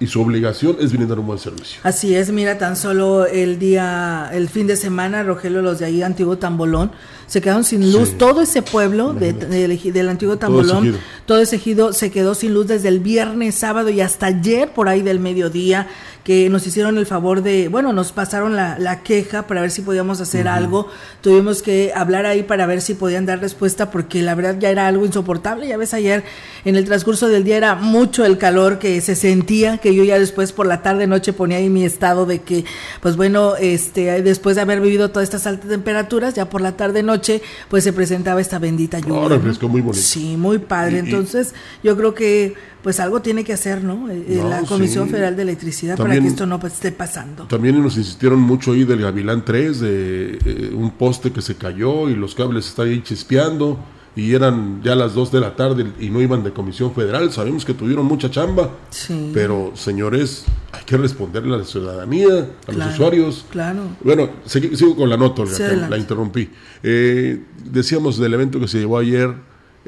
[0.00, 1.78] y su obligación es brindar un buen servicio.
[1.84, 6.02] Así es, mira, tan solo el día, el fin de semana, Rogelio, los de ahí,
[6.02, 6.90] Antiguo Tambolón,
[7.26, 8.08] se quedaron sin luz.
[8.08, 8.14] Sí.
[8.18, 10.98] Todo ese pueblo de- del, Antiguo Tambolón, ejido.
[11.26, 14.88] todo ese ejido se quedó sin luz desde el viernes, sábado y hasta ayer por
[14.88, 15.86] ahí del mediodía,
[16.24, 19.80] que nos hicieron el favor de, bueno, nos pasaron la, la queja para ver si
[19.82, 20.86] podíamos hacer algo.
[21.22, 24.86] Tuvimos que hablar ahí para ver si podían dar respuesta porque la verdad ya era
[24.86, 25.66] algo insoportable.
[25.66, 26.22] Ya ves, ayer
[26.66, 30.18] en el transcurso del día era mucho el calor que se sentía, que yo ya
[30.18, 32.64] después por la tarde noche ponía ahí mi estado de que,
[33.00, 37.02] pues bueno, este, después de haber vivido todas estas altas temperaturas, ya por la tarde
[37.02, 39.14] noche, pues se presentaba esta bendita lluvia.
[39.20, 39.36] Oh, ¿no?
[39.36, 40.02] refrescó muy bonito.
[40.02, 40.92] Sí, muy padre.
[40.92, 44.08] Y- y- Entonces, yo creo que pues algo tiene que hacer, ¿no?
[44.10, 45.10] Eh, eh, No, la Comisión sí.
[45.12, 47.44] Federal de Electricidad para También- que esto no pues, esté pasando.
[47.44, 52.08] También nos insistieron mucho ahí del Gavilán 3, de eh, un poste que se cayó
[52.08, 53.78] y los cables están ahí chispeando
[54.16, 57.30] y eran ya las 2 de la tarde y no iban de Comisión Federal.
[57.32, 59.30] Sabemos que tuvieron mucha chamba, Sí.
[59.32, 62.26] pero señores, hay que responderle a la ciudadanía,
[62.66, 63.46] a Claro, los usuarios.
[63.50, 63.82] Claro.
[64.02, 66.50] Bueno, sigo con la nota, Olga, Sí, la interrumpí.
[66.82, 69.32] Eh, decíamos del evento que se llevó ayer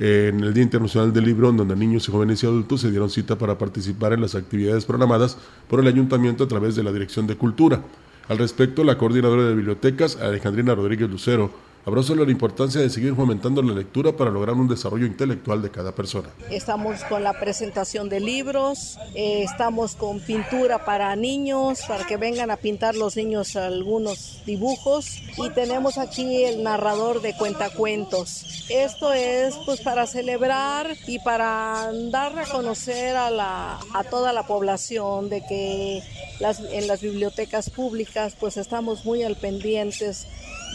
[0.05, 3.09] en el Día Internacional del Libro, en donde niños y jóvenes y adultos se dieron
[3.09, 5.39] cita para participar en las actividades programadas
[5.69, 7.81] por el Ayuntamiento a través de la Dirección de Cultura.
[8.29, 11.53] Al respecto, la coordinadora de bibliotecas, Alejandrina Rodríguez Lucero,
[11.85, 15.93] sobre la importancia de seguir fomentando la lectura para lograr un desarrollo intelectual de cada
[15.93, 16.29] persona.
[16.51, 22.51] Estamos con la presentación de libros, eh, estamos con pintura para niños, para que vengan
[22.51, 28.65] a pintar los niños algunos dibujos y tenemos aquí el narrador de cuentacuentos.
[28.71, 34.47] Esto es pues para celebrar y para dar a conocer a, la, a toda la
[34.47, 36.03] población de que
[36.39, 40.27] las, en las bibliotecas públicas pues estamos muy al pendientes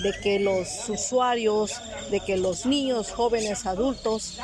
[0.03, 1.71] de que los usuarios,
[2.11, 4.39] de que los niños, jóvenes, adultos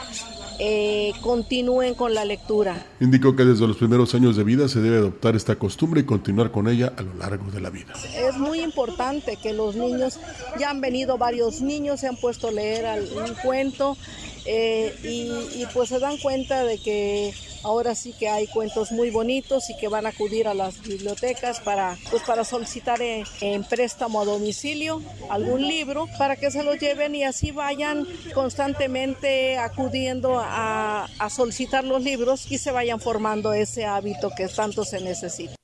[0.60, 2.86] eh, continúen con la lectura.
[3.00, 6.52] Indicó que desde los primeros años de vida se debe adoptar esta costumbre y continuar
[6.52, 7.94] con ella a lo largo de la vida.
[8.16, 10.20] Es muy importante que los niños,
[10.60, 12.86] ya han venido varios niños, se han puesto a leer
[13.16, 13.98] un cuento
[14.46, 19.10] eh, y, y pues se dan cuenta de que ahora sí que hay cuentos muy
[19.10, 23.64] bonitos y que van a acudir a las bibliotecas para, pues para solicitar eh, en
[23.64, 30.40] préstamo a domicilio algún libro para que se lo lleven y así vayan constantemente acudiendo
[30.40, 35.56] a, a solicitar los libros y se vayan formando ese hábito que tanto se necesita.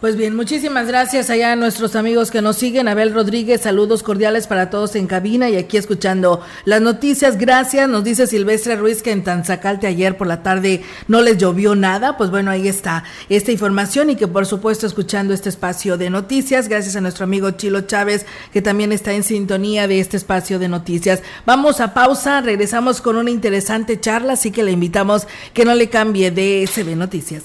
[0.00, 2.86] Pues bien, muchísimas gracias allá a nuestros amigos que nos siguen.
[2.86, 7.38] Abel Rodríguez, saludos cordiales para todos en cabina y aquí escuchando las noticias.
[7.38, 11.74] Gracias, nos dice Silvestre Ruiz que en Tanzacalte ayer por la tarde no les llovió
[11.74, 12.18] nada.
[12.18, 16.68] Pues bueno, ahí está esta información y que por supuesto escuchando este espacio de noticias.
[16.68, 20.68] Gracias a nuestro amigo Chilo Chávez que también está en sintonía de este espacio de
[20.68, 21.22] noticias.
[21.46, 25.88] Vamos a pausa, regresamos con una interesante charla, así que le invitamos que no le
[25.88, 27.42] cambie de SB Noticias.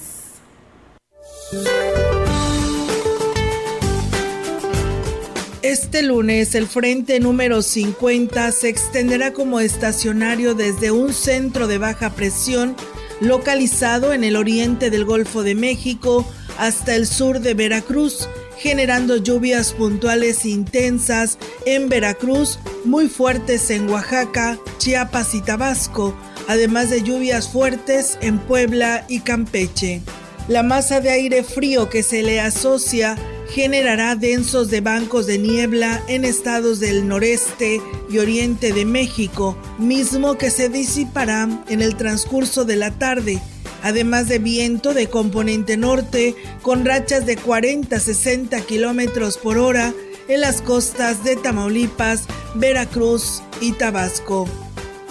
[5.62, 12.10] Este lunes el frente número 50 se extenderá como estacionario desde un centro de baja
[12.10, 12.74] presión
[13.20, 16.26] localizado en el oriente del Golfo de México
[16.58, 24.58] hasta el sur de Veracruz, generando lluvias puntuales intensas en Veracruz, muy fuertes en Oaxaca,
[24.78, 26.12] Chiapas y Tabasco,
[26.48, 30.02] además de lluvias fuertes en Puebla y Campeche.
[30.48, 33.16] La masa de aire frío que se le asocia
[33.52, 40.38] generará densos de bancos de niebla en estados del noreste y oriente de México, mismo
[40.38, 43.42] que se disipará en el transcurso de la tarde,
[43.82, 49.92] además de viento de componente norte con rachas de 40-60 kilómetros por hora
[50.28, 54.48] en las costas de Tamaulipas, Veracruz y Tabasco.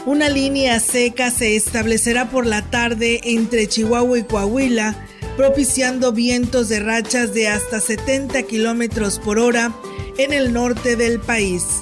[0.08, 6.79] Una línea seca se establecerá por la tarde entre Chihuahua y Coahuila, propiciando vientos de
[6.79, 9.73] rachas de hasta 70 kilómetros por hora
[10.17, 11.81] en el norte del país.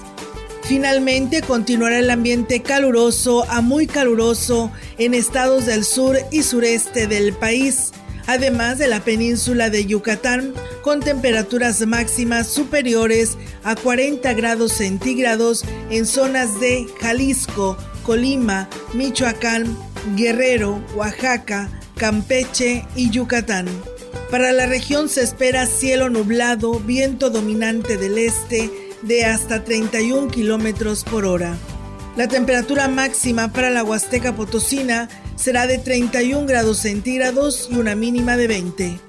[0.63, 7.33] Finalmente continuará el ambiente caluroso a muy caluroso en estados del sur y sureste del
[7.33, 7.91] país,
[8.27, 16.05] además de la península de Yucatán, con temperaturas máximas superiores a 40 grados centígrados en
[16.05, 19.75] zonas de Jalisco, Colima, Michoacán,
[20.15, 23.67] Guerrero, Oaxaca, Campeche y Yucatán.
[24.31, 31.03] Para la región se espera cielo nublado, viento dominante del este de hasta 31 kilómetros
[31.03, 31.57] por hora.
[32.15, 38.37] La temperatura máxima para la Huasteca Potosina será de 31 grados centígrados y una mínima
[38.37, 39.08] de 20.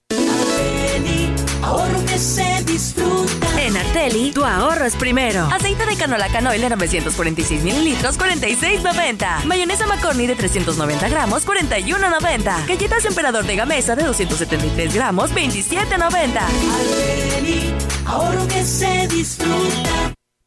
[1.64, 3.62] Ahorro que se disfruta.
[3.62, 5.46] En Arteli, tu ahorro es primero.
[5.46, 9.46] Aceite de canola canoil de 946 mililitros, 46.90.
[9.46, 12.68] Mayonesa McCorney de 390 gramos, 41.90.
[12.68, 16.38] Galletas Emperador de Gamesa de 273 gramos, 27.90.
[16.38, 17.74] Arteli,
[18.06, 20.14] ahorro que se disfruta.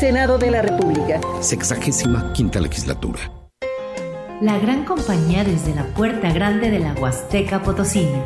[0.00, 1.20] Senado de la República.
[1.40, 3.20] Sexagésima quinta legislatura
[4.40, 8.24] la gran compañía desde la puerta grande de la Huasteca Potosina.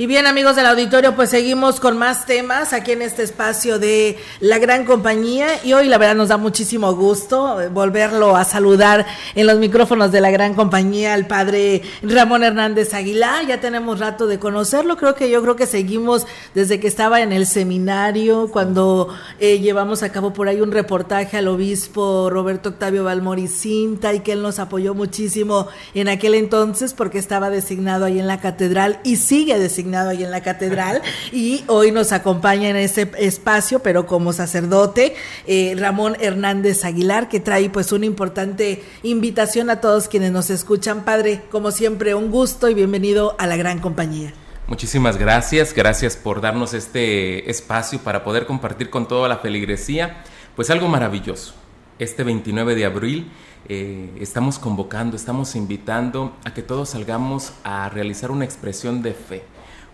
[0.00, 4.16] Y bien amigos del auditorio, pues seguimos con más temas aquí en este espacio de
[4.40, 9.46] la gran compañía y hoy la verdad nos da muchísimo gusto volverlo a saludar en
[9.46, 13.46] los micrófonos de la gran compañía al padre Ramón Hernández Aguilar.
[13.46, 17.34] Ya tenemos rato de conocerlo, creo que yo creo que seguimos desde que estaba en
[17.34, 23.04] el seminario, cuando eh, llevamos a cabo por ahí un reportaje al obispo Roberto Octavio
[23.04, 28.28] Valmoricinta y que él nos apoyó muchísimo en aquel entonces porque estaba designado ahí en
[28.28, 33.10] la catedral y sigue designado ahí en la catedral y hoy nos acompaña en ese
[33.18, 35.14] espacio, pero como sacerdote,
[35.46, 41.04] eh, Ramón Hernández Aguilar, que trae pues una importante invitación a todos quienes nos escuchan.
[41.04, 44.32] Padre, como siempre, un gusto y bienvenido a la gran compañía.
[44.66, 50.22] Muchísimas gracias, gracias por darnos este espacio para poder compartir con toda la feligresía,
[50.54, 51.54] pues algo maravilloso.
[51.98, 53.32] Este 29 de abril
[53.68, 59.42] eh, estamos convocando, estamos invitando a que todos salgamos a realizar una expresión de fe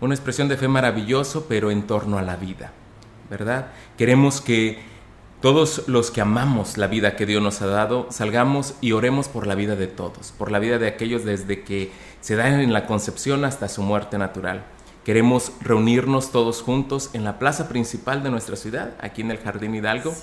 [0.00, 2.72] una expresión de fe maravilloso, pero en torno a la vida,
[3.30, 3.68] ¿verdad?
[3.96, 4.78] Queremos que
[5.40, 9.46] todos los que amamos la vida que Dios nos ha dado, salgamos y oremos por
[9.46, 12.86] la vida de todos, por la vida de aquellos desde que se dan en la
[12.86, 14.64] concepción hasta su muerte natural.
[15.04, 19.74] Queremos reunirnos todos juntos en la plaza principal de nuestra ciudad, aquí en el Jardín
[19.74, 20.14] Hidalgo,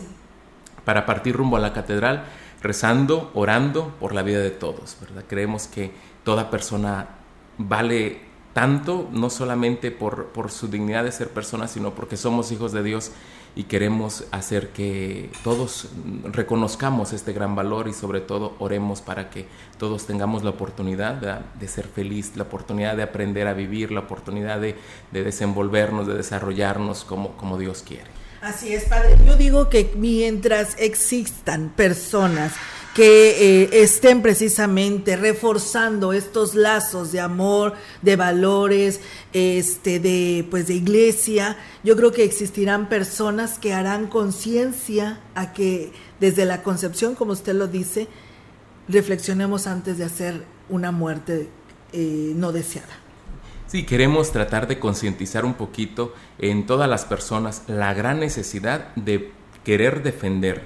[0.84, 2.26] para partir rumbo a la catedral,
[2.62, 5.24] rezando, orando por la vida de todos, ¿verdad?
[5.28, 5.92] Creemos que
[6.24, 7.08] toda persona
[7.58, 12.72] vale tanto, no solamente por, por su dignidad de ser persona, sino porque somos hijos
[12.72, 13.12] de Dios
[13.56, 15.90] y queremos hacer que todos
[16.24, 19.46] reconozcamos este gran valor y sobre todo oremos para que
[19.78, 24.02] todos tengamos la oportunidad de, de ser feliz, la oportunidad de aprender a vivir, la
[24.02, 24.76] oportunidad de,
[25.12, 28.10] de desenvolvernos, de desarrollarnos como, como Dios quiere.
[28.42, 29.18] Así es, Padre.
[29.26, 32.54] Yo digo que mientras existan personas
[32.94, 37.74] que eh, estén precisamente reforzando estos lazos de amor,
[38.04, 39.00] de valores,
[39.34, 41.58] este, de pues de iglesia.
[41.84, 47.56] Yo creo que existirán personas que harán conciencia a que desde la concepción, como usted
[47.56, 48.08] lo dice,
[48.88, 51.50] reflexionemos antes de hacer una muerte
[51.94, 52.94] eh, no deseada.
[53.66, 59.32] Sí, queremos tratar de concientizar un poquito en todas las personas la gran necesidad de
[59.64, 60.62] querer defender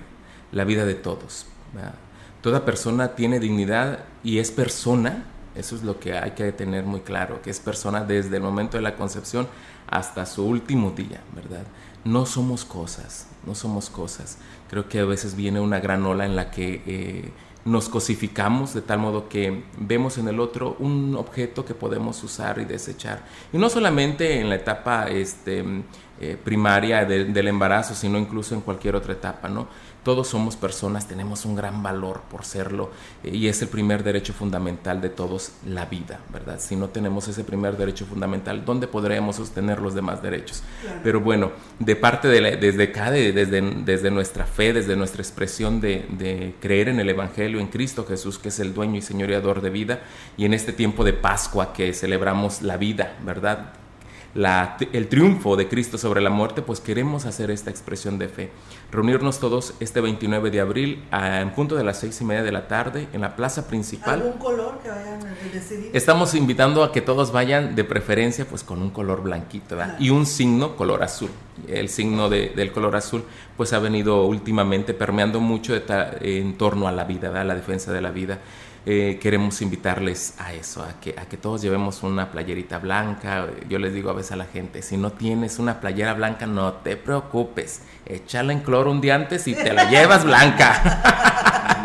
[0.51, 1.45] la vida de todos.
[1.73, 1.95] ¿verdad?
[2.41, 5.25] Toda persona tiene dignidad y es persona,
[5.55, 8.77] eso es lo que hay que tener muy claro, que es persona desde el momento
[8.77, 9.47] de la concepción
[9.87, 11.65] hasta su último día, ¿verdad?
[12.03, 14.37] No somos cosas, no somos cosas.
[14.69, 17.31] Creo que a veces viene una gran ola en la que eh,
[17.67, 22.59] nos cosificamos de tal modo que vemos en el otro un objeto que podemos usar
[22.59, 23.23] y desechar.
[23.51, 25.65] Y no solamente en la etapa este,
[26.21, 29.67] eh, primaria de, del embarazo, sino incluso en cualquier otra etapa, ¿no?
[30.07, 32.91] Todos somos personas, tenemos un gran valor por serlo
[33.25, 36.61] eh, y es el primer derecho fundamental de todos, la vida, ¿verdad?
[36.61, 40.63] Si no tenemos ese primer derecho fundamental, ¿dónde podríamos sostener los demás derechos?
[40.81, 40.99] Claro.
[41.03, 45.81] Pero bueno, de parte de la, desde cada, desde, desde nuestra fe, desde nuestra expresión
[45.81, 49.29] de, de creer en el Evangelio, en Cristo Jesús, que es el dueño y señor
[49.29, 50.03] y ador de vida,
[50.37, 53.73] y en este tiempo de Pascua que celebramos la vida, ¿verdad?
[54.37, 58.51] la, el triunfo de Cristo sobre la muerte, pues queremos hacer esta expresión de fe.
[58.89, 62.53] Reunirnos todos este 29 de abril a, en punto de las seis y media de
[62.53, 64.21] la tarde en la plaza principal.
[64.21, 65.91] ¿Algún color que vayan a decidir?
[65.93, 69.97] Estamos invitando a que todos vayan de preferencia pues con un color blanquito ¿verdad?
[69.99, 71.29] y un signo color azul.
[71.67, 73.23] El signo de, del color azul
[73.57, 75.83] pues ha venido últimamente permeando mucho de
[76.21, 77.45] en torno a la vida, ¿verdad?
[77.45, 78.39] la defensa de la vida
[78.89, 83.49] eh, queremos invitarles a eso, a que, a que todos llevemos una playerita blanca.
[83.67, 86.71] Yo les digo a veces a la gente, si no tienes una playera blanca, no
[86.71, 91.73] te preocupes, échala en cloro un día antes y te la llevas blanca.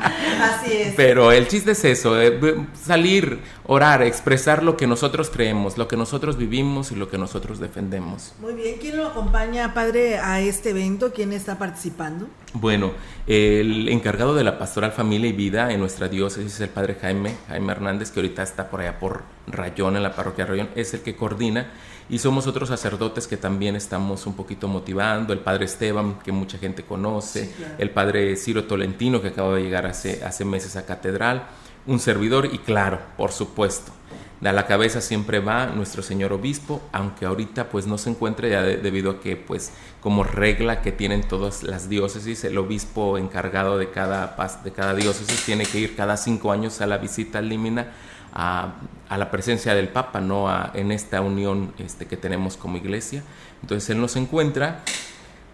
[0.43, 0.95] Así es.
[0.95, 5.97] Pero el chiste es eso, eh, salir, orar, expresar lo que nosotros creemos, lo que
[5.97, 8.35] nosotros vivimos y lo que nosotros defendemos.
[8.41, 11.13] Muy bien, ¿quién lo acompaña, padre, a este evento?
[11.13, 12.29] ¿Quién está participando?
[12.55, 12.93] Bueno,
[13.27, 17.37] el encargado de la pastoral familia y vida en nuestra diócesis es el padre Jaime,
[17.49, 21.01] Jaime Hernández, que ahorita está por allá por Rayón, en la parroquia Rayón, es el
[21.01, 21.71] que coordina
[22.09, 26.59] y somos otros sacerdotes que también estamos un poquito motivando, el padre Esteban, que mucha
[26.59, 27.75] gente conoce, sí, claro.
[27.79, 31.47] el padre Ciro Tolentino, que acaba de llegar hace, hace meses a catedral,
[31.87, 33.93] un servidor y claro, por supuesto,
[34.45, 38.63] a la cabeza siempre va nuestro señor obispo, aunque ahorita pues no se encuentre ya
[38.63, 43.79] de, debido a que pues como regla que tienen todas las diócesis, el obispo encargado
[43.79, 47.49] de cada, de cada diócesis tiene que ir cada cinco años a la visita al
[47.49, 47.93] límina
[48.33, 48.75] a,
[49.11, 50.49] la presencia del Papa, ¿no?
[50.75, 53.23] En esta unión este, que tenemos como iglesia.
[53.61, 54.81] Entonces él nos encuentra,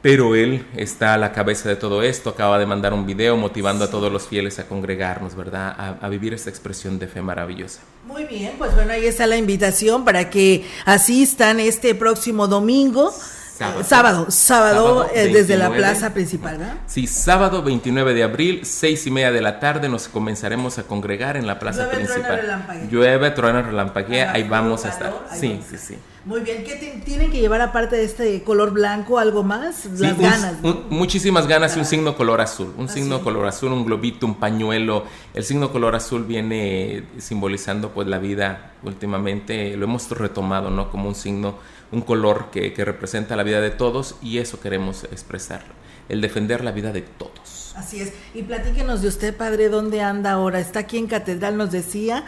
[0.00, 3.84] pero él está a la cabeza de todo esto, acaba de mandar un video motivando
[3.84, 5.74] a todos los fieles a congregarnos, ¿verdad?
[5.76, 7.80] A, a vivir esta expresión de fe maravillosa.
[8.06, 13.12] Muy bien, pues bueno, ahí está la invitación para que asistan este próximo domingo.
[13.58, 16.76] Sábado, sábado, sábado, sábado eh, desde la plaza principal, ¿verdad?
[16.86, 21.36] Sí, sábado 29 de abril, seis y media de la tarde, nos comenzaremos a congregar
[21.36, 22.38] en la plaza Llueve, principal.
[22.38, 25.12] Truena, Llueve, truena, relampaguea, ahí vamos a estar.
[25.28, 25.98] Ahí sí, sí, sí.
[26.28, 29.76] Muy bien, ¿qué tienen que llevar aparte de este color blanco, algo más?
[29.76, 30.60] Sí, Las un, ganas.
[30.62, 30.68] ¿no?
[30.68, 32.74] un, muchísimas ganas y un signo color azul.
[32.76, 33.22] Un signo es.
[33.22, 35.04] color azul, un globito, un pañuelo.
[35.32, 39.74] El signo color azul viene simbolizando pues la vida últimamente.
[39.76, 40.90] Lo hemos retomado, ¿no?
[40.90, 41.54] Como un signo,
[41.92, 45.62] un color que, que representa la vida de todos y eso queremos expresar.
[46.08, 47.74] El defender la vida de todos.
[47.78, 48.12] Así es.
[48.34, 50.58] Y platíquenos de usted, padre, ¿dónde anda ahora?
[50.58, 52.24] Está aquí en Catedral, nos decía.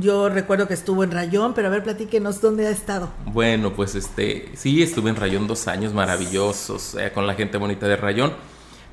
[0.00, 3.10] Yo recuerdo que estuvo en Rayón, pero a ver, platíquenos dónde ha estado.
[3.26, 7.86] Bueno, pues este, sí, estuve en Rayón dos años maravillosos, eh, con la gente bonita
[7.86, 8.32] de Rayón.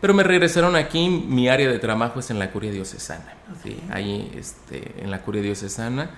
[0.02, 3.34] Pero me regresaron aquí, mi área de trabajo es en la curia diocesana.
[3.60, 3.74] Okay.
[3.74, 6.12] Sí, ahí este, en la curia diocesana.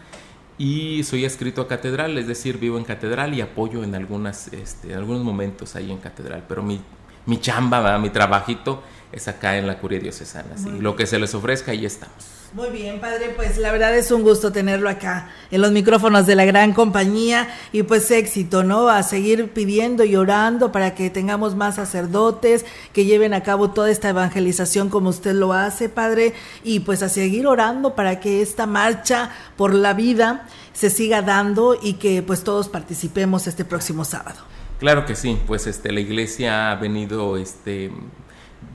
[0.58, 4.92] Y soy adscrito a catedral, es decir, vivo en catedral y apoyo en, algunas, este,
[4.92, 6.44] en algunos momentos ahí en catedral.
[6.48, 6.80] Pero mi,
[7.26, 10.56] mi chamba, mi trabajito es acá en la curia diocesana.
[10.68, 12.43] Y lo que se les ofrezca, ahí estamos.
[12.54, 16.36] Muy bien, padre, pues la verdad es un gusto tenerlo acá en los micrófonos de
[16.36, 18.90] la gran compañía y pues éxito, ¿no?
[18.90, 23.90] A seguir pidiendo y orando para que tengamos más sacerdotes que lleven a cabo toda
[23.90, 28.68] esta evangelización como usted lo hace, padre, y pues a seguir orando para que esta
[28.68, 34.38] marcha por la vida se siga dando y que pues todos participemos este próximo sábado.
[34.78, 37.90] Claro que sí, pues este la iglesia ha venido este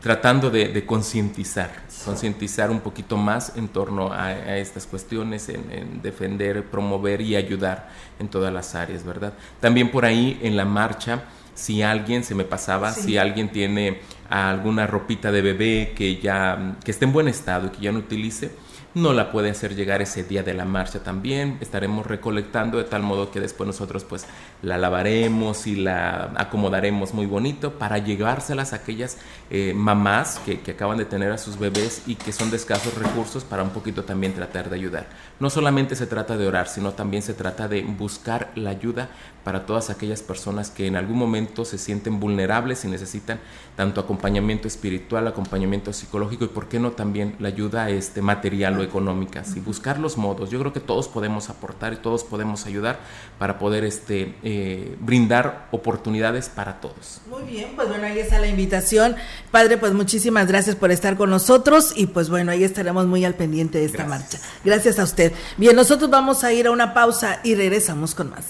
[0.01, 1.70] tratando de, concientizar,
[2.05, 7.88] concientizar un poquito más en torno a, estas cuestiones, en, defender, promover y ayudar
[8.18, 9.32] en todas las áreas, ¿verdad?
[9.61, 11.24] También por ahí en la marcha,
[11.55, 16.90] si alguien se me pasaba, si alguien tiene alguna ropita de bebé que ya que
[16.90, 18.53] esté en buen estado y que ya no utilice,
[18.94, 21.59] no la puede hacer llegar ese día de la marcha también.
[21.61, 24.26] Estaremos recolectando de tal modo que después nosotros pues
[24.62, 29.18] la lavaremos y la acomodaremos muy bonito para llevárselas a aquellas
[29.50, 32.94] eh, mamás que, que, acaban de tener a sus bebés y que son de escasos
[32.94, 35.06] recursos para un poquito también tratar de ayudar.
[35.40, 39.11] No solamente se trata de orar, sino también se trata de buscar la ayuda
[39.44, 43.40] para todas aquellas personas que en algún momento se sienten vulnerables y necesitan
[43.76, 48.82] tanto acompañamiento espiritual, acompañamiento psicológico y por qué no también la ayuda este, material o
[48.82, 49.42] económica.
[49.56, 50.50] Y buscar los modos.
[50.50, 52.98] Yo creo que todos podemos aportar y todos podemos ayudar
[53.38, 57.20] para poder este, eh, brindar oportunidades para todos.
[57.28, 59.14] Muy bien, pues bueno, ahí está la invitación.
[59.51, 63.34] Padre, pues muchísimas gracias por estar con nosotros y pues bueno, ahí estaremos muy al
[63.34, 64.38] pendiente de esta marcha.
[64.64, 65.34] Gracias a usted.
[65.59, 68.46] Bien, nosotros vamos a ir a una pausa y regresamos con más.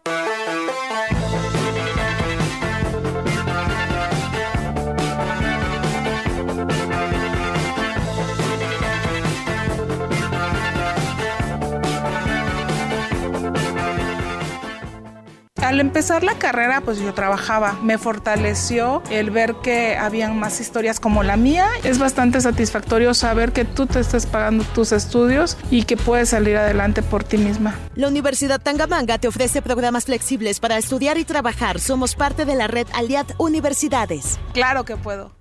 [15.72, 17.80] al empezar la carrera, pues yo trabajaba.
[17.82, 21.68] Me fortaleció el ver que habían más historias como la mía.
[21.84, 26.58] Es bastante satisfactorio saber que tú te estás pagando tus estudios y que puedes salir
[26.58, 27.76] adelante por ti misma.
[27.96, 31.80] La Universidad Tangamanga te ofrece programas flexibles para estudiar y trabajar.
[31.80, 34.40] Somos parte de la red Aliad Universidades.
[34.54, 35.41] Claro que puedo.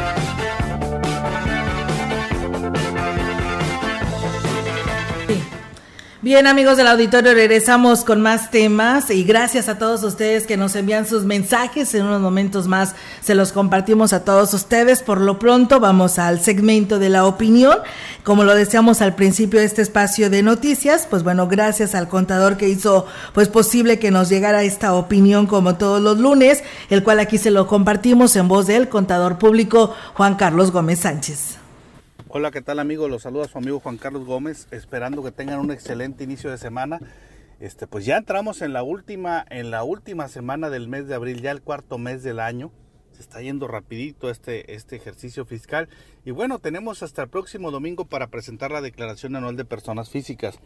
[6.23, 10.75] Bien amigos del auditorio, regresamos con más temas y gracias a todos ustedes que nos
[10.75, 11.95] envían sus mensajes.
[11.95, 15.01] En unos momentos más se los compartimos a todos ustedes.
[15.01, 17.75] Por lo pronto vamos al segmento de la opinión.
[18.23, 22.55] Como lo decíamos al principio de este espacio de noticias, pues bueno, gracias al contador
[22.55, 27.19] que hizo pues posible que nos llegara esta opinión como todos los lunes, el cual
[27.19, 31.60] aquí se lo compartimos en voz del contador público Juan Carlos Gómez Sánchez.
[32.33, 33.09] Hola, ¿qué tal amigos?
[33.09, 36.97] Los saluda su amigo Juan Carlos Gómez, esperando que tengan un excelente inicio de semana.
[37.59, 41.41] este, pues ya entramos en la última, en la última semana del mes de abril,
[41.41, 42.71] ya el cuarto mes del año.
[43.11, 45.89] Se está yendo rapidito este, este ejercicio fiscal.
[46.23, 50.57] Y bueno, tenemos hasta el próximo domingo para presentar la declaración anual de personas físicas.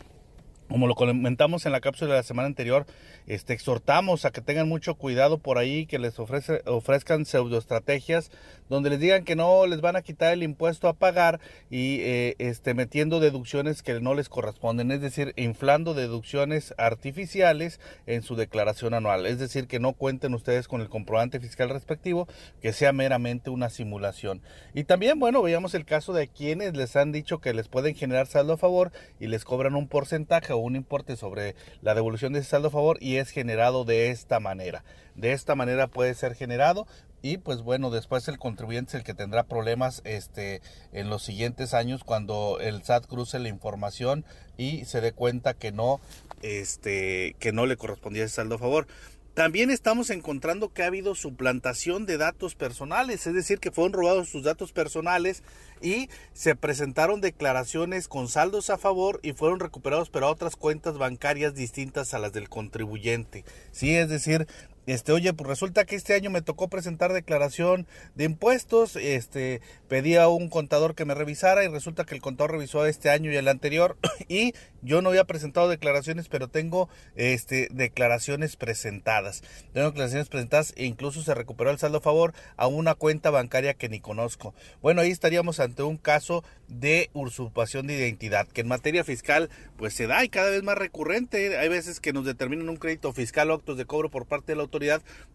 [0.70, 2.88] Como lo comentamos en la cápsula de la semana anterior,
[3.28, 8.32] este, exhortamos a que tengan mucho cuidado por ahí, que les ofrece, ofrezcan pseudoestrategias
[8.70, 11.40] donde les digan que no les van a quitar el impuesto a pagar
[11.70, 18.22] y eh, este, metiendo deducciones que no les corresponden, es decir, inflando deducciones artificiales en
[18.22, 22.28] su declaración anual, es decir, que no cuenten ustedes con el comprobante fiscal respectivo,
[22.62, 24.42] que sea meramente una simulación.
[24.74, 28.28] Y también, bueno, veamos el caso de quienes les han dicho que les pueden generar
[28.28, 32.40] saldo a favor y les cobran un porcentaje o un importe sobre la devolución de
[32.40, 34.84] ese saldo a favor y es generado de esta manera.
[35.16, 36.88] De esta manera puede ser generado
[37.22, 40.62] y pues bueno, después el contribuyente es el que tendrá problemas este
[40.92, 44.26] en los siguientes años cuando el SAT cruce la información
[44.58, 46.00] y se dé cuenta que no
[46.42, 48.88] este que no le correspondía ese saldo a favor.
[49.36, 54.30] También estamos encontrando que ha habido suplantación de datos personales, es decir, que fueron robados
[54.30, 55.44] sus datos personales
[55.82, 60.98] y se presentaron declaraciones con saldos a favor y fueron recuperados pero a otras cuentas
[60.98, 63.44] bancarias distintas a las del contribuyente.
[63.72, 64.48] Sí, es decir,
[64.88, 70.16] este, oye, pues resulta que este año me tocó presentar declaración de impuestos, este, pedí
[70.16, 73.36] a un contador que me revisara y resulta que el contador revisó este año y
[73.36, 79.42] el anterior y yo no había presentado declaraciones, pero tengo este declaraciones presentadas.
[79.74, 83.74] Tengo declaraciones presentadas e incluso se recuperó el saldo a favor a una cuenta bancaria
[83.74, 84.54] que ni conozco.
[84.82, 89.94] Bueno, ahí estaríamos ante un caso de usurpación de identidad, que en materia fiscal pues
[89.94, 91.58] se da y cada vez más recurrente.
[91.58, 94.58] Hay veces que nos determinan un crédito fiscal o actos de cobro por parte de
[94.58, 94.75] la autoridad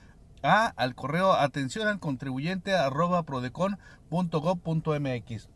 [0.43, 5.49] a, al correo atención al contribuyente arroba prodecon.gov.mx.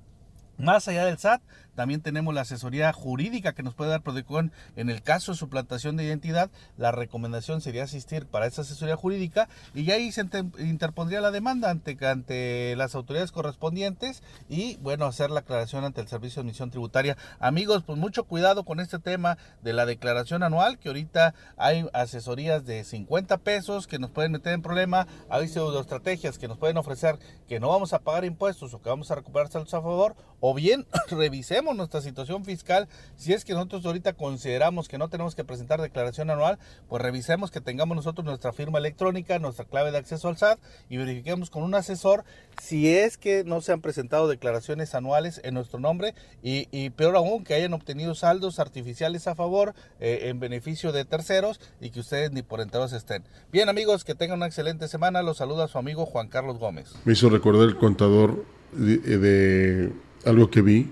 [0.58, 1.44] Más allá del SAT,
[1.76, 5.98] también tenemos la asesoría jurídica que nos puede dar Prodecon en el caso de suplantación
[5.98, 6.50] de identidad.
[6.78, 10.26] La recomendación sería asistir para esa asesoría jurídica y ahí se
[10.60, 16.08] interpondría la demanda ante, ante las autoridades correspondientes y bueno, hacer la aclaración ante el
[16.08, 17.18] Servicio de Admisión Tributaria.
[17.40, 22.66] Amigos, pues mucho cuidado con este tema de la declaración anual, que ahorita hay asesorías
[22.66, 27.18] de 50 pesos que nos pueden meter en problema, hay estrategias que nos pueden ofrecer
[27.48, 30.54] que no vamos a pagar impuestos o que vamos a recuperar saldos a favor, o
[30.54, 32.88] bien revisemos nuestra situación fiscal.
[33.16, 37.52] Si es que nosotros ahorita consideramos que no tenemos que presentar declaración anual, pues revisemos
[37.52, 40.60] que tengamos nosotros nuestra firma electrónica, nuestra clave de acceso al SAT
[40.90, 42.24] y verifiquemos con un asesor
[42.62, 47.44] si es que no se han presentado declaraciones anuales en nuestro nombre y, peor aún
[47.44, 52.32] que hayan obtenido saldos artificiales a favor eh, en beneficio de terceros y que ustedes
[52.32, 53.24] ni por enteros estén.
[53.52, 55.24] Bien amigos, que tengan una excelente semana.
[55.24, 56.94] Los saluda su amigo Juan Carlos Gómez.
[57.06, 59.92] Me hizo recordar el contador de
[60.26, 60.90] algo que vi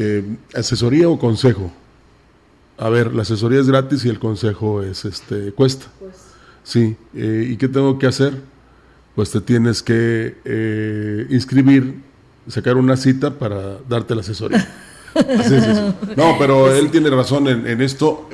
[0.00, 0.22] eh,
[0.54, 1.72] asesoría o consejo.
[2.78, 5.86] A ver, la asesoría es gratis y el consejo es este cuesta.
[5.98, 6.12] Pues.
[6.62, 8.40] Sí, eh, ¿y qué tengo que hacer?
[9.16, 12.00] Pues te tienes que eh, inscribir,
[12.46, 14.66] sacar una cita para darte la asesoría.
[16.16, 18.28] No, pero él tiene razón en, esto.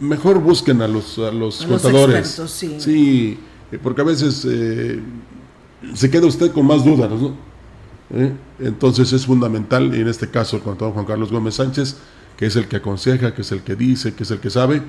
[0.00, 2.42] Mejor busquen a los, a los contadores.
[2.48, 3.38] sí.
[3.82, 4.46] porque a veces
[5.94, 7.55] se queda usted con más dudas, ¿no?
[8.10, 8.32] ¿Eh?
[8.58, 11.96] Entonces es fundamental, y en este caso el contador Juan Carlos Gómez Sánchez,
[12.36, 14.82] que es el que aconseja, que es el que dice, que es el que sabe,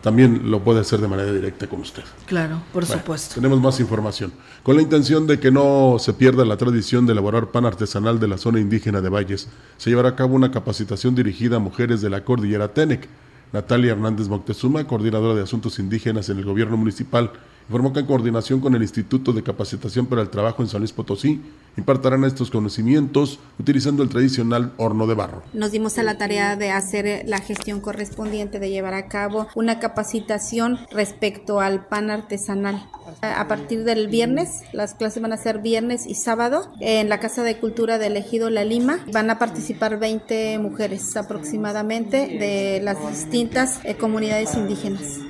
[0.00, 2.02] también lo puede hacer de manera directa con usted.
[2.26, 3.34] Claro, por supuesto.
[3.34, 4.32] Tenemos más información.
[4.62, 8.28] Con la intención de que no se pierda la tradición de elaborar pan artesanal de
[8.28, 12.10] la zona indígena de Valles, se llevará a cabo una capacitación dirigida a mujeres de
[12.10, 13.08] la cordillera Tenec.
[13.52, 17.32] Natalia Hernández Moctezuma, coordinadora de asuntos indígenas en el gobierno municipal,
[17.70, 20.92] informó que en coordinación con el Instituto de Capacitación para el Trabajo en San Luis
[20.92, 21.40] Potosí,
[21.76, 25.44] impartirán estos conocimientos utilizando el tradicional horno de barro.
[25.52, 29.78] Nos dimos a la tarea de hacer la gestión correspondiente, de llevar a cabo una
[29.78, 32.88] capacitación respecto al pan artesanal.
[33.22, 37.44] A partir del viernes, las clases van a ser viernes y sábado en la Casa
[37.44, 38.98] de Cultura del Ejido La Lima.
[39.12, 45.20] Van a participar 20 mujeres aproximadamente de las distintas eh, comunidades indígenas.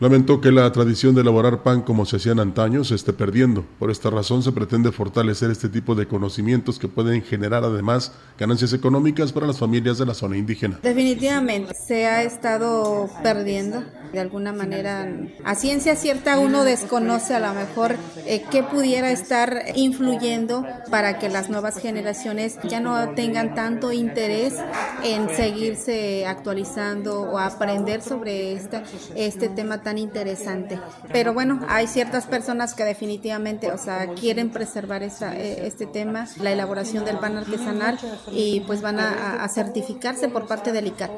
[0.00, 3.64] Lamentó que la tradición de elaborar pan como se hacían antaño se esté perdiendo.
[3.78, 8.72] Por esta razón se pretende fortalecer este tipo de conocimientos que pueden generar además ganancias
[8.72, 10.80] económicas para las familias de la zona indígena.
[10.82, 15.08] Definitivamente se ha estado perdiendo de alguna manera.
[15.44, 21.28] A ciencia cierta uno desconoce a lo mejor eh, qué pudiera estar influyendo para que
[21.28, 24.54] las nuevas generaciones ya no tengan tanto interés
[25.02, 28.82] en seguirse actualizando o aprender sobre este,
[29.16, 30.80] este tema tan interesante.
[31.12, 36.26] Pero bueno, hay ciertas personas que definitivamente, o sea, quieren preservar esta, eh, este tema,
[36.40, 37.98] la elaboración del pan artesanal
[38.32, 41.10] y pues van a, a certificarse por parte del ICAT.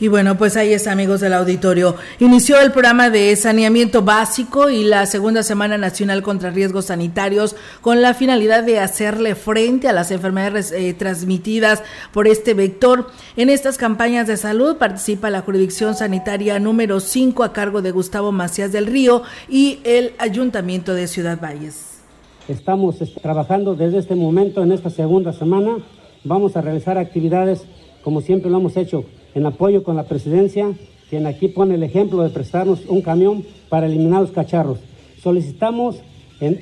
[0.00, 1.96] Y bueno, pues ahí está, amigos del auditorio.
[2.20, 8.00] Inició el programa de saneamiento básico y la segunda semana nacional contra riesgos sanitarios con
[8.00, 11.82] la finalidad de hacerle frente a las enfermedades eh, transmitidas
[12.12, 13.08] por este vector.
[13.36, 18.30] En estas campañas de salud participa la jurisdicción sanitaria número 5 a cargo de Gustavo
[18.30, 21.98] Macías del Río y el Ayuntamiento de Ciudad Valles.
[22.46, 25.78] Estamos trabajando desde este momento en esta segunda semana.
[26.22, 27.64] Vamos a realizar actividades
[28.02, 29.04] como siempre lo hemos hecho
[29.34, 30.72] en apoyo con la presidencia,
[31.10, 34.78] quien aquí pone el ejemplo de prestarnos un camión para eliminar los cacharros.
[35.22, 35.96] Solicitamos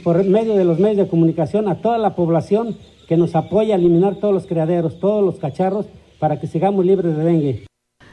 [0.02, 2.76] por medio de los medios de comunicación a toda la población
[3.08, 5.86] que nos apoye a eliminar todos los criaderos, todos los cacharros,
[6.18, 7.66] para que sigamos libres de dengue.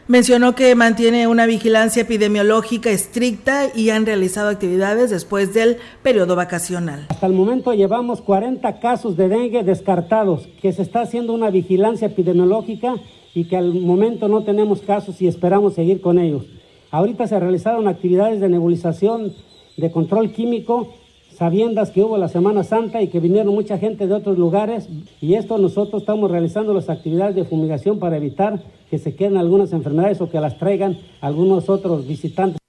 [0.08, 7.06] Mencionó que mantiene una vigilancia epidemiológica estricta y han realizado actividades después del periodo vacacional.
[7.08, 12.08] Hasta el momento llevamos 40 casos de dengue descartados, que se está haciendo una vigilancia
[12.08, 12.96] epidemiológica
[13.36, 16.44] y que al momento no tenemos casos y esperamos seguir con ellos.
[16.92, 19.34] Ahorita se realizaron actividades de nebulización,
[19.78, 20.90] de control químico,
[21.36, 24.88] sabiendas que hubo la Semana Santa y que vinieron mucha gente de otros lugares
[25.20, 29.74] y esto nosotros estamos realizando las actividades de fumigación para evitar que se queden algunas
[29.74, 32.63] enfermedades o que las traigan algunos otros visitantes.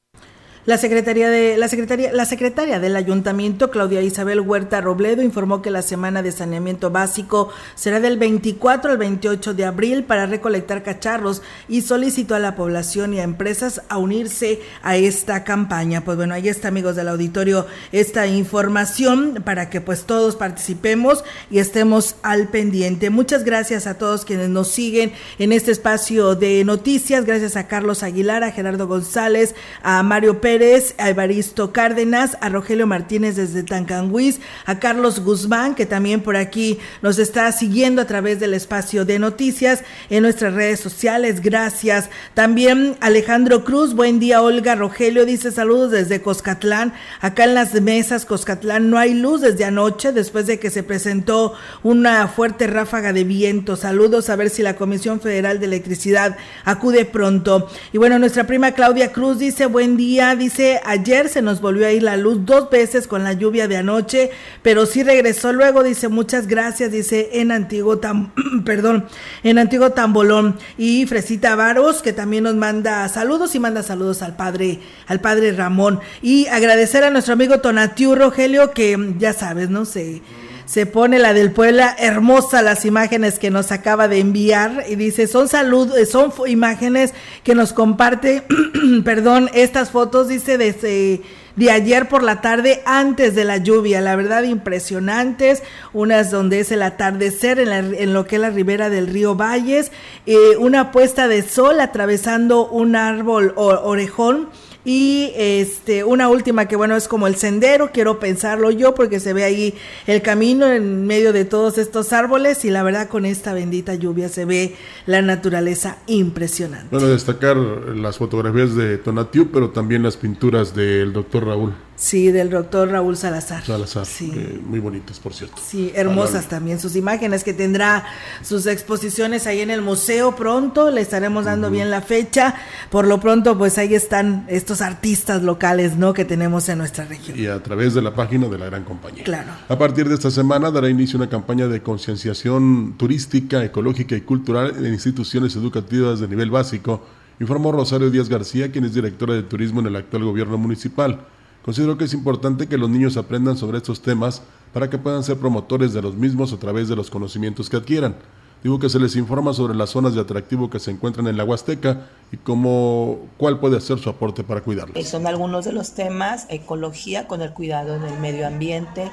[0.66, 5.70] La secretaria, de, la, secretaria, la secretaria del ayuntamiento, Claudia Isabel Huerta Robledo, informó que
[5.70, 11.42] la semana de saneamiento básico será del 24 al 28 de abril para recolectar cacharros
[11.68, 16.02] y solicitó a la población y a empresas a unirse a esta campaña.
[16.02, 21.58] Pues bueno, ahí está, amigos del auditorio, esta información para que pues todos participemos y
[21.58, 23.10] estemos al pendiente.
[23.10, 27.26] Muchas gracias a todos quienes nos siguen en este espacio de noticias.
[27.26, 30.53] Gracias a Carlos Aguilar, a Gerardo González, a Mario Pérez
[30.98, 36.78] a Evaristo Cárdenas, a Rogelio Martínez desde Tancanguis, a Carlos Guzmán, que también por aquí
[37.02, 41.40] nos está siguiendo a través del espacio de noticias en nuestras redes sociales.
[41.40, 42.08] Gracias.
[42.34, 46.92] También Alejandro Cruz, buen día, Olga Rogelio, dice saludos desde Coscatlán.
[47.20, 51.54] Acá en las mesas, Coscatlán, no hay luz desde anoche, después de que se presentó
[51.82, 53.74] una fuerte ráfaga de viento.
[53.74, 57.68] Saludos a ver si la Comisión Federal de Electricidad acude pronto.
[57.92, 61.92] Y bueno, nuestra prima Claudia Cruz dice, buen día, dice, ayer se nos volvió a
[61.92, 64.30] ir la luz dos veces con la lluvia de anoche,
[64.62, 68.32] pero sí regresó luego, dice, muchas gracias, dice, en Antiguo Tam,
[68.64, 69.06] perdón,
[69.42, 70.58] en Antiguo Tambolón.
[70.78, 75.52] Y Fresita Varos, que también nos manda saludos y manda saludos al padre, al padre
[75.52, 76.00] Ramón.
[76.22, 80.22] Y agradecer a nuestro amigo Tonatiu Rogelio, que ya sabes, no sé
[80.66, 85.26] se pone la del Puebla, hermosa las imágenes que nos acaba de enviar y dice,
[85.26, 87.12] son salud, son imágenes
[87.42, 88.42] que nos comparte,
[89.04, 91.22] perdón, estas fotos, dice, desde
[91.56, 95.62] de ayer por la tarde antes de la lluvia, la verdad impresionantes,
[95.92, 99.92] unas donde es el atardecer en, lo que es la ribera del río Valles,
[100.26, 104.48] eh, una puesta de sol atravesando un árbol orejón,
[104.84, 109.32] y este, una última que bueno, es como el sendero, quiero pensarlo yo porque se
[109.32, 109.74] ve ahí
[110.06, 114.28] el camino en medio de todos estos árboles y la verdad con esta bendita lluvia
[114.28, 114.76] se ve
[115.06, 116.88] la naturaleza impresionante.
[116.90, 121.72] Bueno, destacar las fotografías de Tonatiu, pero también las pinturas del doctor Raúl.
[121.96, 123.64] Sí, del doctor Raúl Salazar.
[123.64, 124.32] Salazar, sí.
[124.34, 125.56] Eh, muy bonitas, por cierto.
[125.64, 128.04] Sí, hermosas también sus imágenes que tendrá
[128.42, 132.56] sus exposiciones ahí en el museo pronto, le estaremos dando bien la fecha.
[132.90, 136.12] Por lo pronto, pues ahí están estos artistas locales, ¿no?
[136.14, 137.38] Que tenemos en nuestra región.
[137.38, 139.22] Y a través de la página de la gran compañía.
[139.22, 139.52] Claro.
[139.68, 144.74] A partir de esta semana dará inicio una campaña de concienciación turística, ecológica y cultural
[144.84, 147.04] en instituciones educativas de nivel básico,
[147.38, 151.20] informó Rosario Díaz García, quien es directora de turismo en el actual gobierno municipal.
[151.64, 154.42] Considero que es importante que los niños aprendan sobre estos temas
[154.74, 158.16] para que puedan ser promotores de los mismos a través de los conocimientos que adquieran.
[158.62, 161.44] Digo que se les informa sobre las zonas de atractivo que se encuentran en la
[161.44, 164.96] Huasteca y cómo, cuál puede ser su aporte para cuidarlas.
[164.96, 169.10] Eh, son algunos de los temas, ecología con el cuidado del medio ambiente,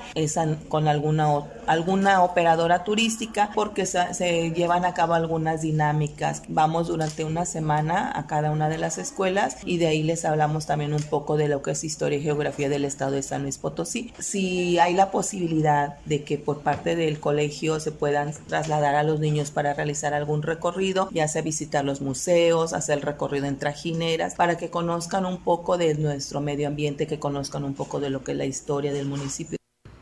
[0.69, 6.41] con alguna, alguna operadora turística, porque se, se, llevan a cabo algunas dinámicas.
[6.47, 10.65] Vamos durante una semana a cada una de las escuelas y de ahí les hablamos
[10.65, 13.59] también un poco de lo que es historia y geografía del estado de San Luis
[13.59, 14.11] Potosí.
[14.17, 19.19] Si hay la posibilidad de que por parte del colegio se puedan trasladar a los
[19.19, 24.57] niños para realizar algún recorrido, ya sea visitar los museos, hacer recorrido en trajineras, para
[24.57, 28.31] que conozcan un poco de nuestro medio ambiente, que conozcan un poco de lo que
[28.31, 29.60] es la historia del municipio.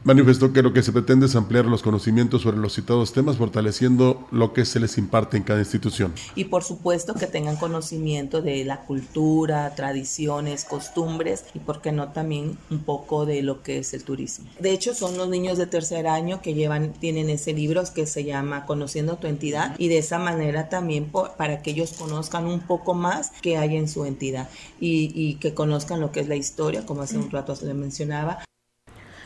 [0.09, 4.27] Manifestó que lo que se pretende es ampliar los conocimientos sobre los citados temas, fortaleciendo
[4.31, 6.15] lo que se les imparte en cada institución.
[6.33, 12.11] Y por supuesto que tengan conocimiento de la cultura, tradiciones, costumbres y, por qué no,
[12.11, 14.49] también un poco de lo que es el turismo.
[14.59, 18.23] De hecho, son los niños de tercer año que llevan, tienen ese libro que se
[18.23, 22.95] llama Conociendo tu entidad y de esa manera también para que ellos conozcan un poco
[22.95, 24.49] más que hay en su entidad
[24.79, 27.75] y, y que conozcan lo que es la historia, como hace un rato se le
[27.75, 28.39] mencionaba,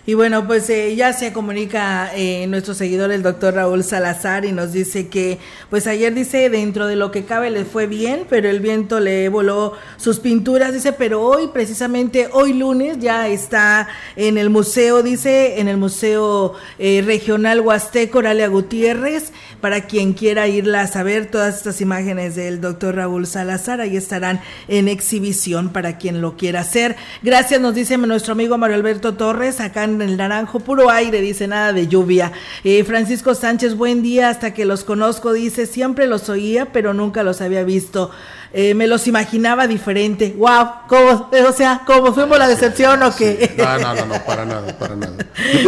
[0.06, 4.52] y bueno, pues eh, ya se comunica eh, nuestro seguidor, el doctor Raúl Salazar, y
[4.52, 5.40] nos dice que,
[5.70, 9.30] pues ayer dice, dentro de lo que cabe le fue bien, pero el viento le
[9.30, 13.88] voló sus pinturas, dice, pero hoy, precisamente hoy lunes, ya está
[14.18, 19.32] en el museo, dice, en el Museo eh, Regional Huasteco, Oralia Gutiérrez,
[19.62, 24.42] para quien quiera irlas a ver todas estas imágenes del doctor Raúl Salazar, ahí estarán
[24.68, 26.98] en exhibición para quien lo quiera hacer.
[27.22, 31.48] Gracias, nos dice nuestro amigo Mario Alberto Torres, acá en el naranjo, puro aire, dice
[31.48, 32.32] nada de lluvia.
[32.64, 37.24] Eh, Francisco Sánchez, buen día, hasta que los conozco, dice, siempre los oía, pero nunca
[37.24, 38.12] los había visto.
[38.56, 40.36] Eh, me los imaginaba diferente.
[40.38, 40.68] ¡Wow!
[40.88, 43.56] ¿Cómo, o sea, ¿cómo fuimos la decepción o qué?
[43.58, 45.16] No, no, no, no, para nada, para nada.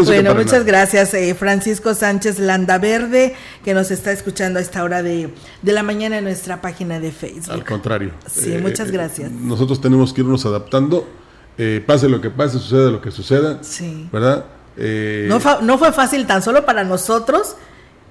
[0.05, 5.33] Bueno, muchas gracias, eh, Francisco Sánchez Landaverde, que nos está escuchando a esta hora de,
[5.63, 7.53] de la mañana en nuestra página de Facebook.
[7.53, 8.11] Al contrario.
[8.27, 9.31] Sí, muchas gracias.
[9.31, 11.07] nosotros tenemos que irnos adaptando.
[11.85, 13.59] Pase lo que pase, suceda lo que suceda.
[13.61, 14.09] Sí.
[14.11, 14.45] ¿Verdad?
[14.77, 17.55] no, no fue fácil tan solo para nosotros,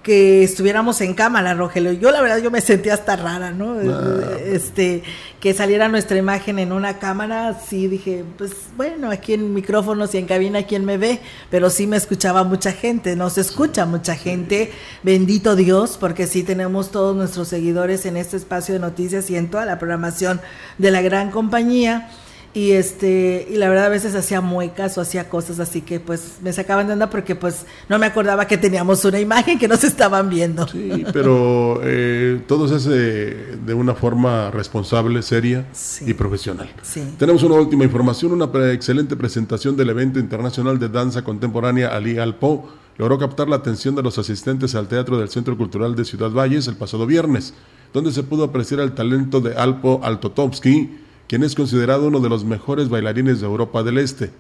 [0.05, 1.93] que estuviéramos en cámara, Rogelio.
[1.93, 3.75] Yo la verdad yo me sentía hasta rara, ¿no?
[3.91, 4.37] Ah.
[4.45, 5.03] Este,
[5.41, 10.19] que saliera nuestra imagen en una cámara, sí dije, pues bueno, aquí en micrófonos y
[10.19, 11.21] en cabina quién me ve,
[11.51, 14.71] pero sí me escuchaba mucha gente, nos escucha mucha gente,
[15.03, 19.51] bendito Dios, porque sí tenemos todos nuestros seguidores en este espacio de noticias y en
[19.51, 20.41] toda la programación
[20.77, 22.11] de la gran compañía
[22.55, 26.39] y este y la verdad a veces hacía muecas o hacía cosas así que pues
[26.41, 29.83] me sacaban de onda porque pues no me acordaba que teníamos una imagen que nos
[29.83, 30.67] estaban viendo.
[30.69, 35.67] Sí pero eh, todo se hace de una forma responsable seria
[36.07, 36.71] y profesional.
[36.83, 37.03] Sí.
[37.19, 42.69] tenemos una última información una excelente presentación del evento internacional de danza contemporánea Ali Alpo
[42.99, 46.69] logró captar la atención de los asistentes al teatro del Centro Cultural de Ciudad Valles
[46.69, 47.53] el pasado viernes
[47.93, 52.45] donde se pudo apreciar el talento de Alpo Altotovsky quien es considerado uno de los
[52.45, 54.31] mejores bailarines de Europa del Este.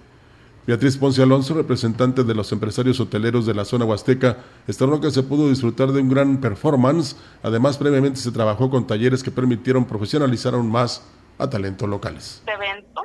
[0.66, 5.22] Beatriz Ponce Alonso, representante de los empresarios hoteleros de la zona huasteca, estimó que se
[5.22, 7.16] pudo disfrutar de un gran performance.
[7.42, 11.06] Además, previamente se trabajó con talleres que permitieron profesionalizar aún más
[11.38, 12.42] a talentos locales.
[12.46, 13.02] Este evento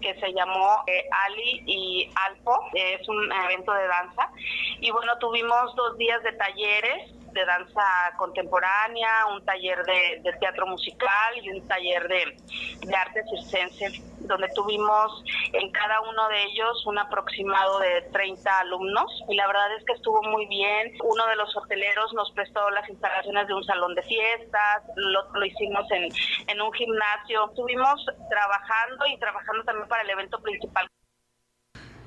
[0.00, 4.30] que se llamó eh, Ali y Alpo, es un evento de danza.
[4.80, 7.82] Y bueno, tuvimos dos días de talleres de danza
[8.16, 12.36] contemporánea, un taller de, teatro musical y un taller de,
[12.86, 15.22] de, arte circense, donde tuvimos
[15.52, 19.92] en cada uno de ellos un aproximado de 30 alumnos y la verdad es que
[19.92, 20.92] estuvo muy bien.
[21.02, 25.44] Uno de los hoteleros nos prestó las instalaciones de un salón de fiestas, lo, lo
[25.44, 26.08] hicimos en,
[26.48, 27.48] en un gimnasio.
[27.48, 30.86] Estuvimos trabajando y trabajando también para el evento principal.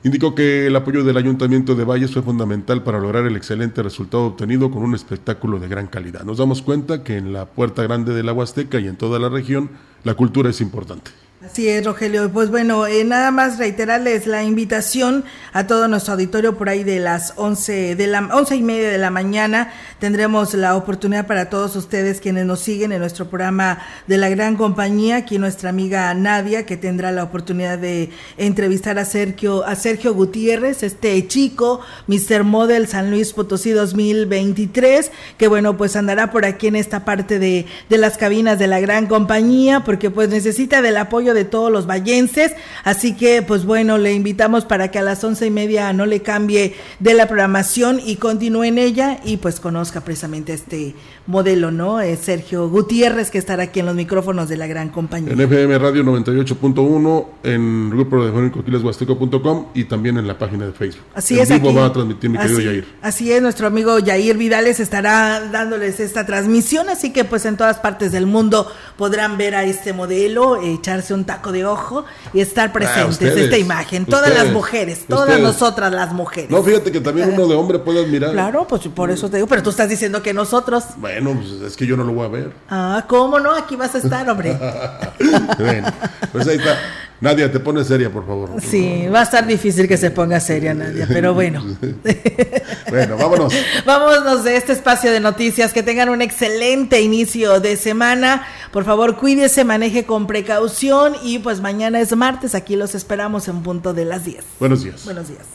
[0.06, 4.26] Indicó que el apoyo del Ayuntamiento de Valles fue fundamental para lograr el excelente resultado
[4.26, 6.26] obtenido con un espectáculo de gran calidad.
[6.26, 9.30] Nos damos cuenta que en la Puerta Grande de la Huasteca y en toda la
[9.30, 9.70] región
[10.04, 11.12] la cultura es importante.
[11.46, 12.32] Así es, Rogelio.
[12.32, 17.00] Pues bueno, eh, nada más reiterarles la invitación a todo nuestro auditorio por ahí de
[17.00, 19.74] las once de la once y media de la mañana.
[20.00, 24.56] Tendremos la oportunidad para todos ustedes quienes nos siguen en nuestro programa de la gran
[24.56, 25.18] compañía.
[25.18, 30.82] Aquí nuestra amiga Nadia, que tendrá la oportunidad de entrevistar a Sergio, a Sergio Gutiérrez,
[30.82, 32.46] este chico, Mr.
[32.46, 37.66] Model San Luis Potosí 2023, que bueno, pues andará por aquí en esta parte de,
[37.90, 41.88] de las cabinas de la gran compañía, porque pues necesita del apoyo de todos los
[41.88, 42.54] vallenses.
[42.84, 46.22] Así que, pues bueno, le invitamos para que a las once y media no le
[46.22, 52.02] cambie de la programación y continúe en ella y pues conozca precisamente este modelo, ¿no?
[52.02, 55.34] Es Sergio Gutiérrez, que estará aquí en los micrófonos de la gran compañía.
[55.34, 61.06] En FM Radio 98.1, en grupo radiofónico aquilashuasteco.com y también en la página de Facebook.
[61.16, 61.50] Así en es.
[61.50, 61.78] vivo aquí.
[61.78, 62.86] va a transmitir mi querido Yair.
[63.02, 67.78] Así es, nuestro amigo Yair Vidales estará dándoles esta transmisión, así que pues en todas
[67.80, 68.68] partes del mundo
[68.98, 72.04] podrán ver a este modelo, echarse un taco de ojo
[72.34, 74.06] y estar presentes Ah, ustedes, esta imagen.
[74.06, 75.42] Todas ustedes, las mujeres, todas ustedes.
[75.44, 76.50] nosotras las mujeres.
[76.52, 78.32] No, fíjate que también uno de hombre puede admirar.
[78.34, 80.84] Claro, pues por eso te digo, pero tú estás diciendo que nosotros.
[80.98, 82.52] Bueno, pues es que yo no lo voy a ver.
[82.70, 83.56] Ah, ¿cómo no?
[83.56, 84.58] Aquí vas a estar, hombre.
[85.60, 85.88] bueno,
[86.32, 86.78] pues ahí está.
[87.24, 88.50] Nadia, te pones seria, por favor.
[88.62, 91.64] Sí, va a estar difícil que se ponga seria, Nadia, pero bueno.
[92.90, 93.54] bueno, vámonos.
[93.86, 95.72] Vámonos de este espacio de noticias.
[95.72, 98.46] Que tengan un excelente inicio de semana.
[98.74, 101.14] Por favor, cuídese, maneje con precaución.
[101.24, 102.56] Y pues mañana es martes.
[102.56, 104.44] Aquí los esperamos en punto de las 10.
[104.60, 105.06] Buenos días.
[105.06, 105.46] Buenos días.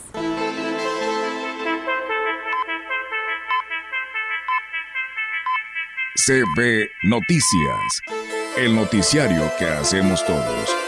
[6.26, 8.02] CB Noticias,
[8.56, 10.87] el noticiario que hacemos todos.